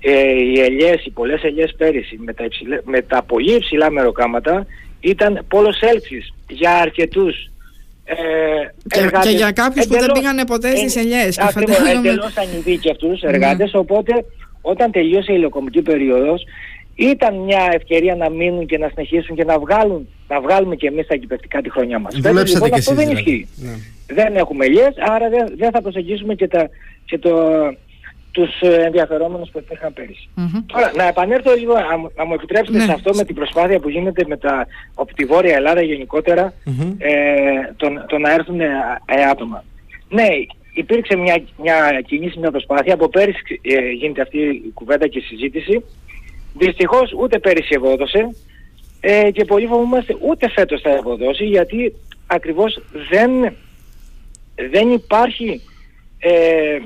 ε, 0.00 0.32
οι 0.32 0.60
ελιές, 0.60 1.04
οι 1.04 1.10
πολλές 1.10 1.42
ελιές 1.42 1.74
πέρυσι 1.76 2.18
με 2.24 2.32
τα, 2.32 2.44
υψηλέ, 2.44 2.80
με 2.84 3.02
τα 3.02 3.22
πολύ 3.22 3.54
υψηλά 3.54 3.90
μεροκάματα 3.90 4.66
ήταν 5.00 5.44
πόλος 5.48 5.80
έλξης 5.80 6.34
για 6.48 6.74
αρκετούς 6.74 7.50
ε, 8.04 8.14
και, 8.88 9.00
εργάτες, 9.00 9.30
και 9.30 9.36
για 9.36 9.52
κάποιους 9.52 9.84
εντελώς, 9.84 10.06
που 10.06 10.12
δεν 10.12 10.22
πήγαν 10.22 10.46
ποτέ 10.46 10.76
στις 10.76 10.96
ελιές. 10.96 11.36
Ε, 11.38 11.44
ακριβώς, 11.48 11.78
εντελώς 11.78 12.36
ανηδίκοι 12.36 12.90
αυτούς 12.90 13.08
τους 13.08 13.22
εργάτες, 13.22 13.72
ναι. 13.72 13.78
οπότε 13.78 14.24
όταν 14.62 14.90
τελείωσε 14.90 15.32
η 15.32 15.38
λοκομική 15.38 15.82
περίοδος 15.82 16.44
ήταν 16.94 17.34
μια 17.34 17.68
ευκαιρία 17.72 18.16
να 18.16 18.30
μείνουν 18.30 18.66
και 18.66 18.78
να 18.78 18.88
συνεχίσουν 18.88 19.36
και 19.36 19.44
να 19.44 19.58
βγάλουν 19.58 20.08
να 20.28 20.40
βγάλουμε 20.40 20.76
και 20.76 20.86
εμείς 20.86 21.06
τα 21.06 21.14
εκπαιδευτικά 21.14 21.60
τη 21.60 21.70
χρονιά 21.70 21.98
μας. 21.98 22.18
Φέτος 22.22 22.52
λοιπόν 22.52 22.74
αυτό 22.74 22.94
δεν 22.94 23.08
δηλαδή. 23.08 23.30
ισχύει. 23.30 23.48
Ναι. 23.56 23.74
Δεν 24.14 24.36
έχουμε 24.36 24.64
ελιές, 24.64 24.94
άρα 24.98 25.28
δεν, 25.28 25.52
δεν 25.56 25.70
θα 25.70 25.82
προσεγγίσουμε 25.82 26.34
και, 26.34 26.48
τα, 26.48 26.68
και 27.04 27.18
το, 27.18 27.30
τους 28.32 28.60
ενδιαφερόμενους 28.60 29.50
που 29.50 29.58
υπήρχαν 29.58 29.92
πέρυσι. 29.92 30.28
Mm-hmm. 30.36 30.62
Τώρα, 30.66 30.92
να 30.96 31.06
επανέλθω 31.06 31.54
λίγο, 31.54 31.74
να, 31.74 31.96
να 32.16 32.24
μου 32.24 32.34
επιτρέψετε 32.34 32.78
ναι. 32.78 32.84
σε 32.84 32.92
αυτό 32.92 33.14
με 33.14 33.24
την 33.24 33.34
προσπάθεια 33.34 33.80
που 33.80 33.88
γίνεται 33.88 34.24
με 34.26 34.36
τα, 34.36 34.66
από 34.94 35.14
τη 35.14 35.24
Βόρεια 35.24 35.56
Ελλάδα 35.56 35.82
γενικότερα 35.82 36.52
mm-hmm. 36.66 36.94
ε, 36.98 37.10
το, 37.76 37.88
το, 38.06 38.18
να 38.18 38.32
έρθουν 38.32 38.60
ε, 38.60 38.68
ε, 39.06 39.24
άτομα. 39.24 39.64
Ναι, 40.08 40.26
υπήρξε 40.72 41.16
μια, 41.16 41.42
μια 41.62 42.00
κινήση, 42.06 42.38
μια 42.38 42.50
προσπάθεια. 42.50 42.94
Από 42.94 43.08
πέρυσι 43.08 43.60
ε, 43.62 43.90
γίνεται 43.90 44.22
αυτή 44.22 44.38
η 44.38 44.70
κουβέντα 44.74 45.06
και 45.08 45.18
η 45.18 45.22
συζήτηση. 45.22 45.84
Δυστυχώς 46.54 47.12
ούτε 47.18 47.38
πέρυσι 47.38 47.74
ευόδωσε 47.74 48.34
ε, 49.00 49.30
και 49.30 49.44
πολύ 49.44 49.66
φοβούμαστε 49.66 50.16
ούτε 50.20 50.50
φέτος 50.50 50.80
θα 50.80 50.90
ευωδώσει 50.90 51.44
γιατί 51.44 51.94
ακριβώς 52.26 52.82
δεν, 53.10 53.56
δεν 54.70 54.90
υπάρχει 54.90 55.60
ε, 56.18 56.78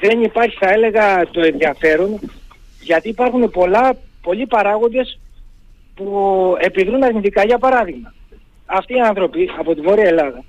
δεν 0.00 0.22
υπάρχει 0.22 0.56
θα 0.56 0.70
έλεγα 0.70 1.26
το 1.30 1.40
ενδιαφέρον 1.40 2.20
γιατί 2.80 3.08
υπάρχουν 3.08 3.50
πολλά, 3.50 3.96
πολλοί 4.22 4.46
παράγοντες 4.46 5.18
που 5.94 6.56
επιδρούν 6.58 7.02
αρνητικά 7.02 7.44
για 7.44 7.58
παράδειγμα. 7.58 8.14
Αυτοί 8.66 8.94
οι 8.94 9.00
άνθρωποι 9.00 9.50
από 9.58 9.74
τη 9.74 9.80
Βόρεια 9.80 10.08
Ελλάδα 10.08 10.44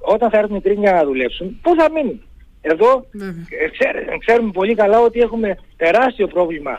όταν 0.00 0.30
θα 0.30 0.38
έρθουν 0.38 0.62
οι 0.64 0.72
για 0.72 0.92
να 0.92 1.04
δουλέψουν, 1.04 1.58
πού 1.62 1.74
θα 1.78 1.90
μείνουν; 1.90 2.22
Εδώ 2.66 3.06
ε, 3.12 4.18
ξέρουμε 4.18 4.50
πολύ 4.50 4.74
καλά 4.74 5.00
ότι 5.00 5.20
έχουμε 5.20 5.56
τεράστιο 5.76 6.26
πρόβλημα 6.26 6.78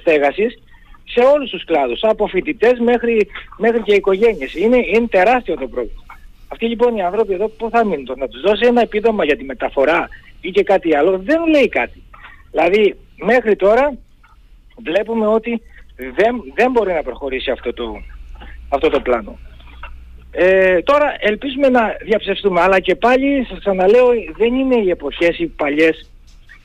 στέγασης 0.00 0.58
σε 1.04 1.20
όλους 1.20 1.50
τους 1.50 1.64
κλάδους, 1.64 2.00
από 2.02 2.26
φοιτητές 2.26 2.78
μέχρι, 2.78 3.28
μέχρι 3.58 3.82
και 3.82 3.94
οικογένειες. 3.94 4.54
Είναι, 4.54 4.76
είναι 4.76 5.06
τεράστιο 5.06 5.54
το 5.54 5.68
πρόβλημα. 5.68 6.02
Αυτοί 6.48 6.66
λοιπόν 6.66 6.96
οι 6.96 7.02
άνθρωποι 7.02 7.34
εδώ 7.34 7.48
πού 7.48 7.68
θα 7.70 7.84
μείνουν, 7.84 8.14
να 8.16 8.28
τους 8.28 8.40
δώσει 8.40 8.66
ένα 8.66 8.80
επίδομα 8.80 9.24
για 9.24 9.36
τη 9.36 9.44
μεταφορά 9.44 10.08
ή 10.40 10.50
και 10.50 10.62
κάτι 10.62 10.96
άλλο, 10.96 11.18
δεν 11.18 11.46
λέει 11.46 11.68
κάτι. 11.68 12.02
Δηλαδή 12.50 12.96
μέχρι 13.24 13.56
τώρα 13.56 13.94
βλέπουμε 14.84 15.26
ότι 15.26 15.62
δεν, 15.96 16.42
δεν 16.54 16.70
μπορεί 16.70 16.92
να 16.92 17.02
προχωρήσει 17.02 17.50
αυτό 17.50 17.72
το, 17.72 18.02
αυτό 18.68 18.88
το 18.88 19.00
πλάνο. 19.00 19.38
Ε, 20.30 20.82
τώρα 20.82 21.16
ελπίζουμε 21.18 21.68
να 21.68 21.96
διαψευστούμε, 22.02 22.60
αλλά 22.60 22.80
και 22.80 22.94
πάλι 22.94 23.46
σας 23.48 23.58
ξαναλέω 23.58 24.08
δεν 24.36 24.54
είναι 24.54 24.76
οι 24.76 24.90
εποχές 24.90 25.38
οι 25.38 25.46
παλιές 25.46 26.10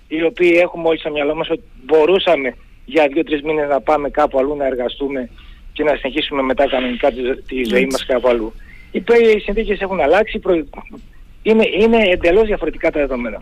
οι 0.07 0.23
οποίοι 0.23 0.59
έχουμε 0.61 0.87
όλοι 0.87 0.99
στο 0.99 1.11
μυαλό 1.11 1.35
μας 1.35 1.49
ότι 1.49 1.63
μπορούσαμε 1.85 2.55
για 2.85 3.07
δύο-τρεις 3.07 3.41
μήνες 3.41 3.69
να 3.69 3.81
πάμε 3.81 4.09
κάπου 4.09 4.39
αλλού 4.39 4.55
να 4.55 4.65
εργαστούμε 4.65 5.29
και 5.73 5.83
να 5.83 5.95
συνεχίσουμε 5.95 6.41
μετά 6.41 6.67
κανονικά 6.67 7.11
τη, 7.11 7.41
τη 7.41 7.63
ζωή 7.63 7.87
μας 7.91 8.05
κάπου 8.05 8.27
αλλού. 8.27 8.53
Οι, 8.91 9.03
οι 9.35 9.39
συνθήκες 9.39 9.79
έχουν 9.79 9.99
αλλάξει, 9.99 10.39
είναι, 11.43 11.63
είναι 11.81 11.97
εντελώς 12.11 12.45
διαφορετικά 12.45 12.91
τα 12.91 12.99
δεδομένα. 12.99 13.37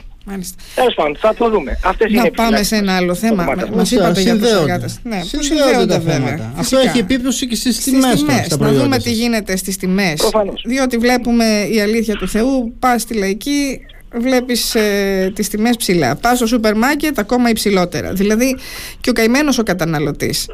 Τέλος 0.76 0.94
πάντων, 0.94 1.18
θα 1.20 1.34
το 1.34 1.50
δούμε. 1.50 1.80
Αυτές 1.84 2.12
να 2.12 2.20
είναι 2.20 2.32
πάμε 2.32 2.64
σε 2.64 2.76
ένα 2.76 2.96
άλλο 2.96 3.16
θέμα. 3.16 3.44
Μα 3.74 3.86
είπατε 3.92 4.22
για 4.22 4.38
τους 4.38 4.52
εργάτες. 4.52 5.00
Ναι, 5.04 5.20
που 5.32 5.44
συνδέονται 5.44 5.86
τα 5.86 6.00
θέματα. 6.00 6.54
Αυτό 6.58 6.78
έχει 6.78 6.98
επίπτωση 6.98 7.48
και 7.48 7.56
στις 7.56 7.84
τιμές. 7.84 8.24
Να 8.60 8.72
δούμε 8.72 8.98
τι 8.98 9.12
γίνεται 9.12 9.56
στις 9.56 9.78
τιμές. 9.78 10.32
Διότι 10.66 10.98
βλέπουμε 10.98 11.46
η 11.72 11.82
αλήθεια 11.82 12.16
του 12.16 12.28
Θεού, 12.28 12.76
πας 12.80 13.02
στη 13.02 13.14
λαϊκή, 13.14 13.86
βλέπεις 14.14 14.76
ε, 14.76 15.32
τις 15.36 15.50
τιμές 15.50 15.76
ψηλά. 15.78 16.16
Πας 16.16 16.38
στο 16.38 16.48
σούπερ 16.48 16.76
μάρκετ 16.76 17.20
ακόμα 17.20 17.50
υψηλότερα. 17.50 18.14
Δηλαδή 18.14 18.58
και 19.02 19.10
ο 19.10 19.14
καημένος 19.14 19.60
ο 19.60 19.64
καταναλωτής 19.64 20.48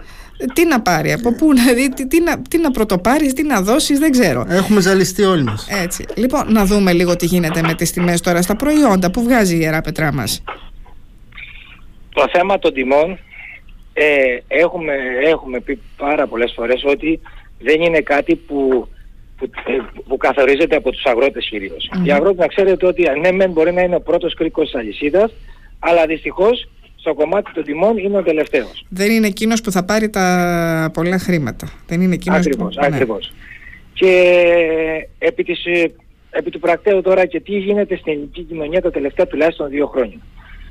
τι 0.54 0.66
να 0.66 0.82
πάρει, 0.82 1.12
από 1.12 1.34
πού 1.34 1.54
να 1.54 1.74
δει, 1.74 1.94
τι, 1.94 2.08
τι, 2.08 2.22
να, 2.22 2.42
τι 2.42 2.58
να 2.58 2.72
πρωτοπάρεις, 2.72 3.34
τι 3.34 3.44
να 3.44 3.62
δώσεις, 3.62 4.00
δεν 4.00 4.12
ξέρω. 4.12 4.46
Έχουμε 4.50 4.82
ζαλιστεί 4.82 5.24
όλοι 5.24 5.44
μας. 5.44 5.68
Έτσι. 5.84 6.06
Λοιπόν, 6.16 6.52
να 6.52 6.66
δούμε 6.66 6.94
λίγο 6.94 7.16
τι 7.16 7.26
γίνεται 7.26 7.62
με 7.62 7.74
τις 7.74 7.92
τιμές 7.92 8.22
τώρα 8.22 8.42
στα 8.42 8.56
προϊόντα 8.56 9.12
που 9.12 9.24
βγάζει 9.24 9.56
η 9.56 9.60
Ιερά 9.62 9.82
Πετρά 9.82 10.14
μας. 10.14 10.44
Το 12.14 12.26
θέμα 12.32 12.60
των 12.60 12.74
τιμών 12.74 13.20
ε, 13.94 14.04
έχουμε, 14.48 14.94
έχουμε 15.26 15.60
πει 15.60 15.80
πάρα 15.98 16.28
πολλές 16.28 16.54
φορές 16.56 16.84
ότι 16.86 17.20
δεν 17.60 17.82
είναι 17.82 18.00
κάτι 18.00 18.36
που, 18.36 18.88
που, 19.38 19.50
που 20.08 20.18
καθορίζεται 20.18 20.76
από 20.76 20.92
τους 20.92 21.04
αγρότες 21.04 21.48
κυρίως. 21.50 21.90
Οι 22.04 22.12
αγρότες 22.12 22.38
να 22.38 22.48
ξέρετε 22.48 22.86
ότι 22.86 23.04
ναι 23.22 23.32
μεν 23.32 23.52
μπορεί 23.52 23.74
να 23.74 23.82
είναι 23.82 23.96
ο 23.96 24.02
πρώτος 24.02 24.34
κρίκος 24.34 24.66
της 24.66 24.80
αλυσίδας, 24.80 25.34
αλλά 25.80 26.06
δυστυχώς 26.06 26.70
στο 27.08 27.16
κομμάτι 27.16 27.52
των 27.54 27.64
τιμών 27.64 27.98
είναι 27.98 28.18
ο 28.18 28.24
τελευταίος. 28.24 28.86
Δεν 28.90 29.12
είναι 29.12 29.28
εκείνος 29.28 29.62
που 29.62 29.72
θα 29.72 29.86
πάρει 29.86 30.10
τα 30.10 30.92
πολλά 30.94 31.20
χρήματα. 31.20 31.72
Δεν 31.88 32.02
είναι 32.02 32.14
εκείνος 32.14 32.40
ακριβώς, 32.40 32.76
που... 32.76 32.82
Ακριβώς. 32.86 33.32
Ναι. 33.32 33.38
Και 33.94 34.12
επί, 35.18 35.44
της, 35.44 35.64
επί 36.30 36.50
του 36.50 36.60
πρακτέου 36.60 37.02
τώρα 37.02 37.26
και 37.26 37.40
τι 37.40 37.58
γίνεται 37.58 37.96
στην 37.96 38.12
ελληνική 38.12 38.42
κοινωνία 38.42 38.82
τα 38.82 38.92
τελευταία 38.92 39.28
τουλάχιστον 39.28 39.70
δύο 39.70 39.88
χρόνια. 39.88 40.18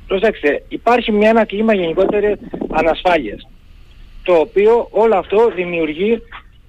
Προσέξτε, 0.07 0.63
υπάρχει 0.67 1.11
μια 1.11 1.29
ένα 1.29 1.45
κλίμα 1.45 1.73
γενικότερη 1.73 2.35
ανασφάλειας, 2.69 3.47
το 4.23 4.33
οποίο 4.33 4.87
όλο 4.91 5.15
αυτό 5.15 5.51
δημιουργεί 5.55 6.21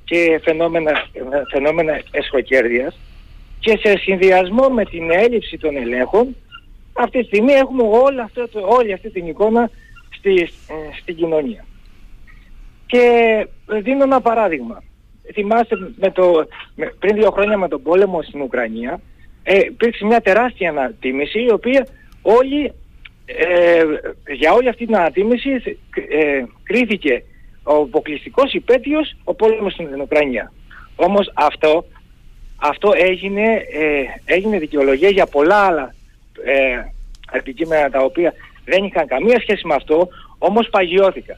και 0.04 0.40
φαινόμενα, 0.44 0.92
φαινόμενα 1.52 2.00
εσχοκέρδειας 2.10 2.98
και 3.60 3.78
σε 3.82 3.98
συνδυασμό 3.98 4.68
με 4.68 4.84
την 4.84 5.10
έλλειψη 5.10 5.58
των 5.58 5.76
ελέγχων 5.76 6.36
αυτή 6.98 7.20
τη 7.20 7.24
στιγμή 7.24 7.52
έχουμε 7.52 7.82
όλη, 7.82 8.20
αυτό, 8.20 8.48
όλη 8.52 8.92
αυτή 8.92 9.10
την 9.10 9.26
εικόνα 9.26 9.70
στη, 10.18 10.40
ε, 10.42 10.98
στην 11.00 11.16
κοινωνία. 11.16 11.64
Και 12.86 13.46
δίνω 13.82 14.02
ένα 14.02 14.20
παράδειγμα. 14.20 14.82
Θυμάστε 15.32 15.76
με 15.96 16.10
το, 16.10 16.46
με, 16.74 16.94
πριν 16.98 17.14
δύο 17.14 17.30
χρόνια 17.30 17.58
με 17.58 17.68
τον 17.68 17.82
πόλεμο 17.82 18.22
στην 18.22 18.40
Ουκρανία 18.40 19.00
ε, 19.42 19.58
υπήρξε 19.58 20.04
μια 20.04 20.20
τεράστια 20.20 20.70
ανατίμηση 20.70 21.40
η 21.40 21.52
οποία 21.52 21.86
όλοι, 22.22 22.72
ε, 23.24 23.84
για 24.32 24.52
όλη 24.52 24.68
αυτή 24.68 24.86
την 24.86 24.96
ανατίμηση 24.96 25.50
ε, 26.08 26.44
κρίθηκε 26.62 27.24
ο 27.62 27.74
αποκλειστικός 27.74 28.52
υπέτειος 28.52 29.16
ο 29.24 29.34
πόλεμος 29.34 29.72
στην 29.72 30.00
Ουκρανία. 30.00 30.52
Όμως 30.96 31.30
αυτό, 31.34 31.84
αυτό 32.56 32.92
έγινε, 32.94 33.42
ε, 33.72 34.02
έγινε 34.24 34.58
δικαιολογία 34.58 35.08
για 35.08 35.26
πολλά 35.26 35.56
άλλα 35.56 35.94
ε, 36.44 36.92
αντικείμενα 37.32 37.90
τα 37.90 38.00
οποία 38.00 38.32
δεν 38.64 38.84
είχαν 38.84 39.06
καμία 39.06 39.40
σχέση 39.40 39.66
με 39.66 39.74
αυτό, 39.74 40.08
όμως 40.38 40.68
παγιώθηκαν. 40.70 41.36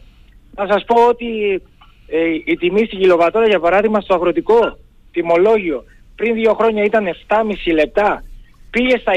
Να 0.55 0.67
σας 0.67 0.85
πω 0.85 1.07
ότι 1.09 1.63
ε, 2.07 2.19
η 2.45 2.57
τιμή 2.57 2.85
στην 2.85 2.99
κιλοβατόρα 2.99 3.47
για 3.47 3.61
παράδειγμα 3.61 4.01
στο 4.01 4.15
αγροτικό 4.15 4.79
τιμολόγιο 5.13 5.85
πριν 6.17 6.35
δύο 6.35 6.55
χρόνια 6.55 6.85
ήταν 6.85 7.05
7,5 7.29 7.43
λεπτά, 7.75 8.25
πήγε 8.71 8.99
στα 8.99 9.13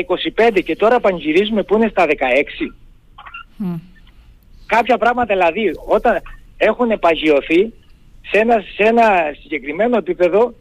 25 0.56 0.64
και 0.64 0.76
τώρα 0.76 1.00
πανηγυρίζουμε 1.00 1.64
που 1.64 1.76
είναι 1.76 1.88
στα 1.88 2.06
16. 2.06 2.10
Κάποια 4.66 4.98
πράγματα 4.98 5.34
δηλαδή 5.34 5.72
όταν 5.88 6.22
έχουν 6.58 7.00
παγιωθεί 7.00 7.74
σε 8.22 8.38
ένα, 8.40 8.64
σε 8.76 8.84
ένα 8.84 9.36
συγκεκριμένο 9.42 9.98
επίπεδο 9.98 10.54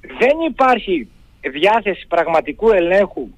δεν 0.00 0.40
υπάρχει 0.48 1.08
διάθεση 1.40 2.06
πραγματικού 2.08 2.70
ελέγχου 2.70 3.28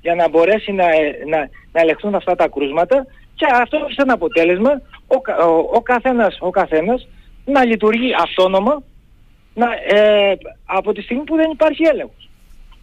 για 0.00 0.14
να 0.14 0.28
μπορέσει 0.28 0.72
να, 0.72 0.84
ε, 0.84 1.18
να, 1.26 1.38
να 1.72 1.80
ελεγχθούν 1.80 2.14
αυτά 2.14 2.34
τα 2.34 2.48
κρούσματα 2.48 3.06
και 3.34 3.46
αυτό 3.52 3.76
έχει 3.76 3.92
σαν 3.92 4.10
αποτέλεσμα 4.10 4.82
ο, 5.06 5.16
ο, 5.44 5.70
ο, 5.72 5.80
καθένας, 5.82 6.36
ο 6.40 6.50
καθένας 6.50 7.08
να 7.44 7.64
λειτουργεί 7.64 8.14
αυτόνομα 8.22 8.82
να, 9.54 9.66
ε, 9.88 10.38
από 10.64 10.92
τη 10.92 11.02
στιγμή 11.02 11.22
που 11.22 11.36
δεν 11.36 11.50
υπάρχει 11.50 11.82
έλεγχος. 11.84 12.28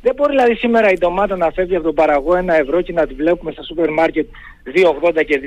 Δεν 0.02 0.14
μπορεί 0.16 0.32
δηλαδή 0.32 0.56
σήμερα 0.56 0.92
η 0.92 0.98
ντομάτα 0.98 1.38
να 1.38 1.52
φεύγει 1.52 1.76
από 1.76 1.86
τον 1.86 1.96
παραγό 1.96 2.36
ένα 2.36 2.56
ευρώ 2.56 2.82
και 2.82 2.94
να 2.94 3.08
τη 3.08 3.14
βλέπουμε 3.14 3.52
στα 3.52 3.64
σούπερ 3.64 3.92
μάρκετ 3.92 4.28
2,80 4.76 5.24
και 5.26 5.42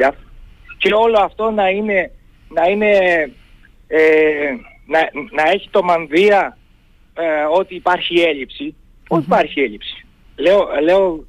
2,90 0.00 0.10
και 0.78 0.94
όλο 0.94 1.18
αυτό 1.18 1.50
να 1.50 1.68
είναι, 1.68 2.10
να, 2.48 2.68
είναι, 2.68 2.96
ε, 3.86 4.50
να, 4.86 4.98
να 5.30 5.50
έχει 5.50 5.68
το 5.70 5.82
μανδύα 5.82 6.56
ε, 7.14 7.42
ότι 7.58 7.74
υπάρχει 7.74 8.20
έλλειψη. 8.20 8.74
Όχι 9.08 9.24
υπάρχει 9.24 9.60
έλλειψη. 9.60 10.06
Λέω, 10.40 10.68
λέω 10.82 11.24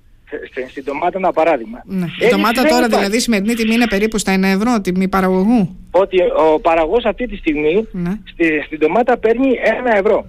στην 0.69 0.83
ντομάτα 0.83 1.17
ένα 1.17 1.31
παράδειγμα. 1.31 1.81
Ναι. 1.85 2.05
Η 2.19 2.29
ντομάτα 2.29 2.63
τώρα 2.63 2.87
δηλαδή 2.87 3.15
η 3.15 3.19
σημερινή 3.19 3.53
τιμή 3.53 3.73
είναι 3.73 3.87
περίπου 3.87 4.17
στα 4.17 4.35
1 4.37 4.43
ευρώ, 4.43 4.81
τιμή 4.81 5.07
παραγωγού. 5.07 5.75
Ότι 5.91 6.17
ο 6.21 6.59
παραγωγός 6.59 7.05
αυτή 7.05 7.27
τη 7.27 7.35
στιγμή 7.35 7.87
ναι. 7.91 8.11
στη, 8.33 8.61
στην 8.65 8.79
ντομάτα 8.79 9.17
παίρνει 9.17 9.49
1 9.93 9.97
ευρώ. 9.97 10.25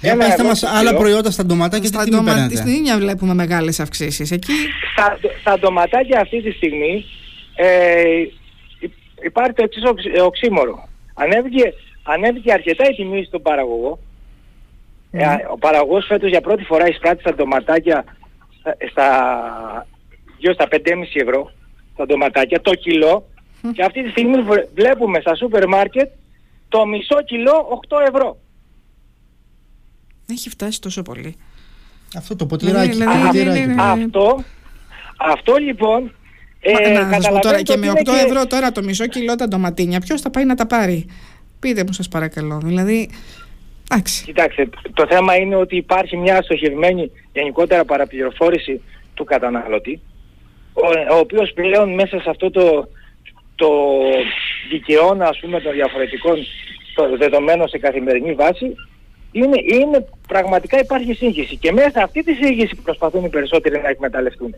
Για 0.00 0.16
πέστε 0.16 0.44
μας 0.44 0.62
άλλα 0.62 0.94
προϊόντα 0.94 1.30
στα 1.30 1.44
ντοματάκια 1.44 1.88
στα 1.88 2.04
ντομα... 2.04 2.48
Στην 2.54 2.72
ίδια 2.72 2.96
βλέπουμε 2.96 3.34
μεγάλες 3.34 3.80
αυξήσεις. 3.80 4.30
Εκεί... 4.30 4.52
Στα, 4.92 5.18
στα 5.40 5.58
ντοματάκια 5.58 6.20
αυτή 6.20 6.42
τη 6.42 6.50
στιγμή 6.50 7.04
ε, 7.54 8.02
υπάρχει 9.24 9.52
το 9.52 9.62
εξής 9.62 9.82
οξύμορο. 10.24 10.88
Ανέβηκε, 11.14 11.74
ανέβηκε 12.02 12.52
αρκετά 12.52 12.84
η 12.90 12.94
τιμή 12.94 13.24
στον 13.24 13.42
παραγωγό 13.42 13.98
ε, 15.10 15.26
ο 15.52 15.58
παραγωγός 15.58 16.06
φέτος 16.06 16.30
για 16.30 16.40
πρώτη 16.40 16.64
φορά 16.64 16.88
εισπράττει 16.88 17.20
στα 17.20 17.34
ντοματάκια 17.34 18.04
στα, 18.90 19.86
γύρω 20.36 20.52
στα 20.52 20.68
5,5 20.70 20.78
ευρώ 21.12 21.52
τα 21.96 22.06
ντοματάκια 22.06 22.60
το 22.60 22.74
κιλό 22.74 23.28
και 23.72 23.84
αυτή 23.84 24.02
τη 24.02 24.10
στιγμή 24.10 24.44
βλέπουμε 24.74 25.20
στα 25.20 25.34
σούπερ 25.34 25.68
μάρκετ 25.68 26.10
το 26.68 26.86
μισό 26.86 27.22
κιλό 27.22 27.80
8 27.88 27.96
ευρώ. 28.08 28.38
Έχει 30.30 30.48
φτάσει 30.48 30.80
τόσο 30.80 31.02
πολύ. 31.02 31.36
Αυτό 32.16 32.36
το 32.36 32.46
ποτηράκι. 32.46 32.96
Ναι, 32.96 33.04
ναι, 33.04 33.42
ναι, 33.42 33.74
ναι, 33.74 33.82
αυτό, 33.82 34.44
αυτό 35.18 35.56
λοιπόν 35.56 36.12
ε, 36.60 36.88
να 36.90 37.12
σας 37.12 37.28
πω 37.28 37.38
τώρα 37.38 37.62
και 37.62 37.76
με 37.76 37.92
8 37.94 38.12
ευρώ 38.26 38.46
τώρα 38.46 38.72
το 38.72 38.82
μισό 38.82 39.06
κιλό 39.06 39.34
τα 39.34 39.48
ντοματίνια 39.48 40.00
ποιος 40.00 40.20
θα 40.20 40.30
πάει 40.30 40.44
να 40.44 40.54
τα 40.54 40.66
πάρει; 40.66 41.06
Πείτε 41.58 41.84
μου 41.86 41.92
σας 41.92 42.08
παρακαλώ. 42.08 42.60
Δηλαδή 42.64 43.10
Άξι. 43.88 44.24
Κοιτάξτε, 44.24 44.68
το 44.94 45.06
θέμα 45.06 45.36
είναι 45.36 45.56
ότι 45.56 45.76
υπάρχει 45.76 46.16
μια 46.16 46.42
στοχευμένη 46.42 47.10
γενικότερα 47.32 47.84
παραπληροφόρηση 47.84 48.80
του 49.14 49.24
καταναλωτή, 49.24 50.00
ο, 50.72 51.14
ο 51.14 51.18
οποίος 51.18 51.52
πλέον 51.52 51.94
μέσα 51.94 52.20
σε 52.20 52.30
αυτό 52.30 52.50
το, 52.50 52.88
το 53.54 53.68
δικαιώνα 54.70 55.28
ας 55.28 55.38
πούμε 55.38 55.60
των 55.60 55.72
διαφορετικών 55.72 56.36
δεδομένων 57.18 57.68
σε 57.68 57.78
καθημερινή 57.78 58.32
βάση, 58.32 58.74
είναι, 59.32 59.58
είναι 59.64 60.06
πραγματικά 60.28 60.78
υπάρχει 60.78 61.14
σύγχυση 61.14 61.56
και 61.56 61.72
μέσα 61.72 62.02
αυτή 62.02 62.22
τη 62.22 62.34
σύγχυση 62.34 62.76
προσπαθούν 62.76 63.24
οι 63.24 63.28
περισσότεροι 63.28 63.80
να 63.80 63.88
εκμεταλλευτούν. 63.88 64.54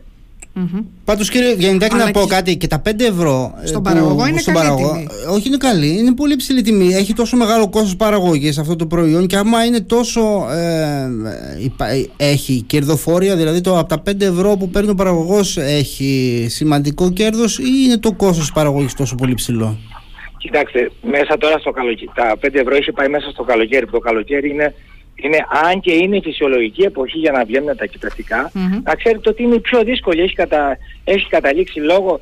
Mm-hmm. 0.55 0.83
Πάντως, 1.05 1.29
κύριε 1.29 1.53
Γιαννητάκη, 1.53 1.95
να 1.95 2.11
πω 2.11 2.25
κάτι. 2.25 2.57
Και 2.57 2.67
τα 2.67 2.81
5 2.85 2.99
ευρώ. 2.99 3.53
Ε, 3.63 3.65
στον 3.65 3.83
παραγωγό 3.83 4.27
είναι 4.27 4.39
στον 4.39 4.53
καλή 4.53 4.67
παραγωγό, 4.67 4.93
τιμή. 4.93 5.07
Όχι, 5.29 5.47
είναι 5.47 5.57
καλή. 5.57 5.97
Είναι 5.97 6.13
πολύ 6.13 6.35
ψηλή 6.35 6.61
τιμή. 6.61 6.93
Έχει 6.93 7.13
τόσο 7.13 7.37
μεγάλο 7.37 7.69
κόστος 7.69 7.95
παραγωγής 7.95 8.57
αυτό 8.57 8.75
το 8.75 8.85
προϊόν. 8.85 9.27
Και 9.27 9.35
άμα 9.35 9.65
είναι 9.65 9.79
τόσο. 9.79 10.47
Ε, 10.51 11.09
έχει 12.17 12.61
κερδοφόρια, 12.61 13.35
δηλαδή 13.35 13.61
το, 13.61 13.79
από 13.79 13.89
τα 13.89 14.03
5 14.11 14.21
ευρώ 14.21 14.57
που 14.57 14.69
παίρνει 14.69 14.89
ο 14.89 14.95
παραγωγός 14.95 15.57
έχει 15.57 16.45
σημαντικό 16.49 17.11
κέρδος, 17.11 17.59
ή 17.59 17.63
είναι 17.85 17.97
το 17.97 18.13
κόστος 18.13 18.39
της 18.39 18.51
παραγωγής 18.51 18.93
τόσο 18.93 19.15
πολύ 19.15 19.33
ψηλό; 19.33 19.77
Κοιτάξτε, 20.37 20.91
μέσα 21.01 21.37
τώρα 21.37 21.57
στο 21.57 21.71
καλοκαίρι. 21.71 22.11
Τα 22.15 22.37
5 22.41 22.47
ευρώ 22.53 22.75
έχει 22.75 22.91
πάει 22.91 23.07
μέσα 23.07 23.29
στο 23.29 23.43
καλοκαίρι. 23.43 23.85
Το 23.85 23.99
καλοκαίρι 23.99 24.49
είναι 24.49 24.73
είναι, 25.21 25.37
αν 25.65 25.79
και 25.79 25.93
είναι 25.93 26.17
η 26.17 26.21
φυσιολογική 26.21 26.81
εποχή 26.81 27.17
για 27.17 27.31
να 27.31 27.45
βγαίνουν 27.45 27.77
τα 27.77 27.85
κοιταστικα 27.85 28.51
να 28.83 28.95
ξέρετε 28.95 29.29
ότι 29.29 29.43
είναι 29.43 29.55
η 29.55 29.59
πιο 29.59 29.83
δύσκολη. 29.83 30.21
Έχει, 30.21 30.33
κατα, 30.33 30.77
έχει 31.03 31.27
καταλήξει 31.27 31.79
λόγω 31.79 32.19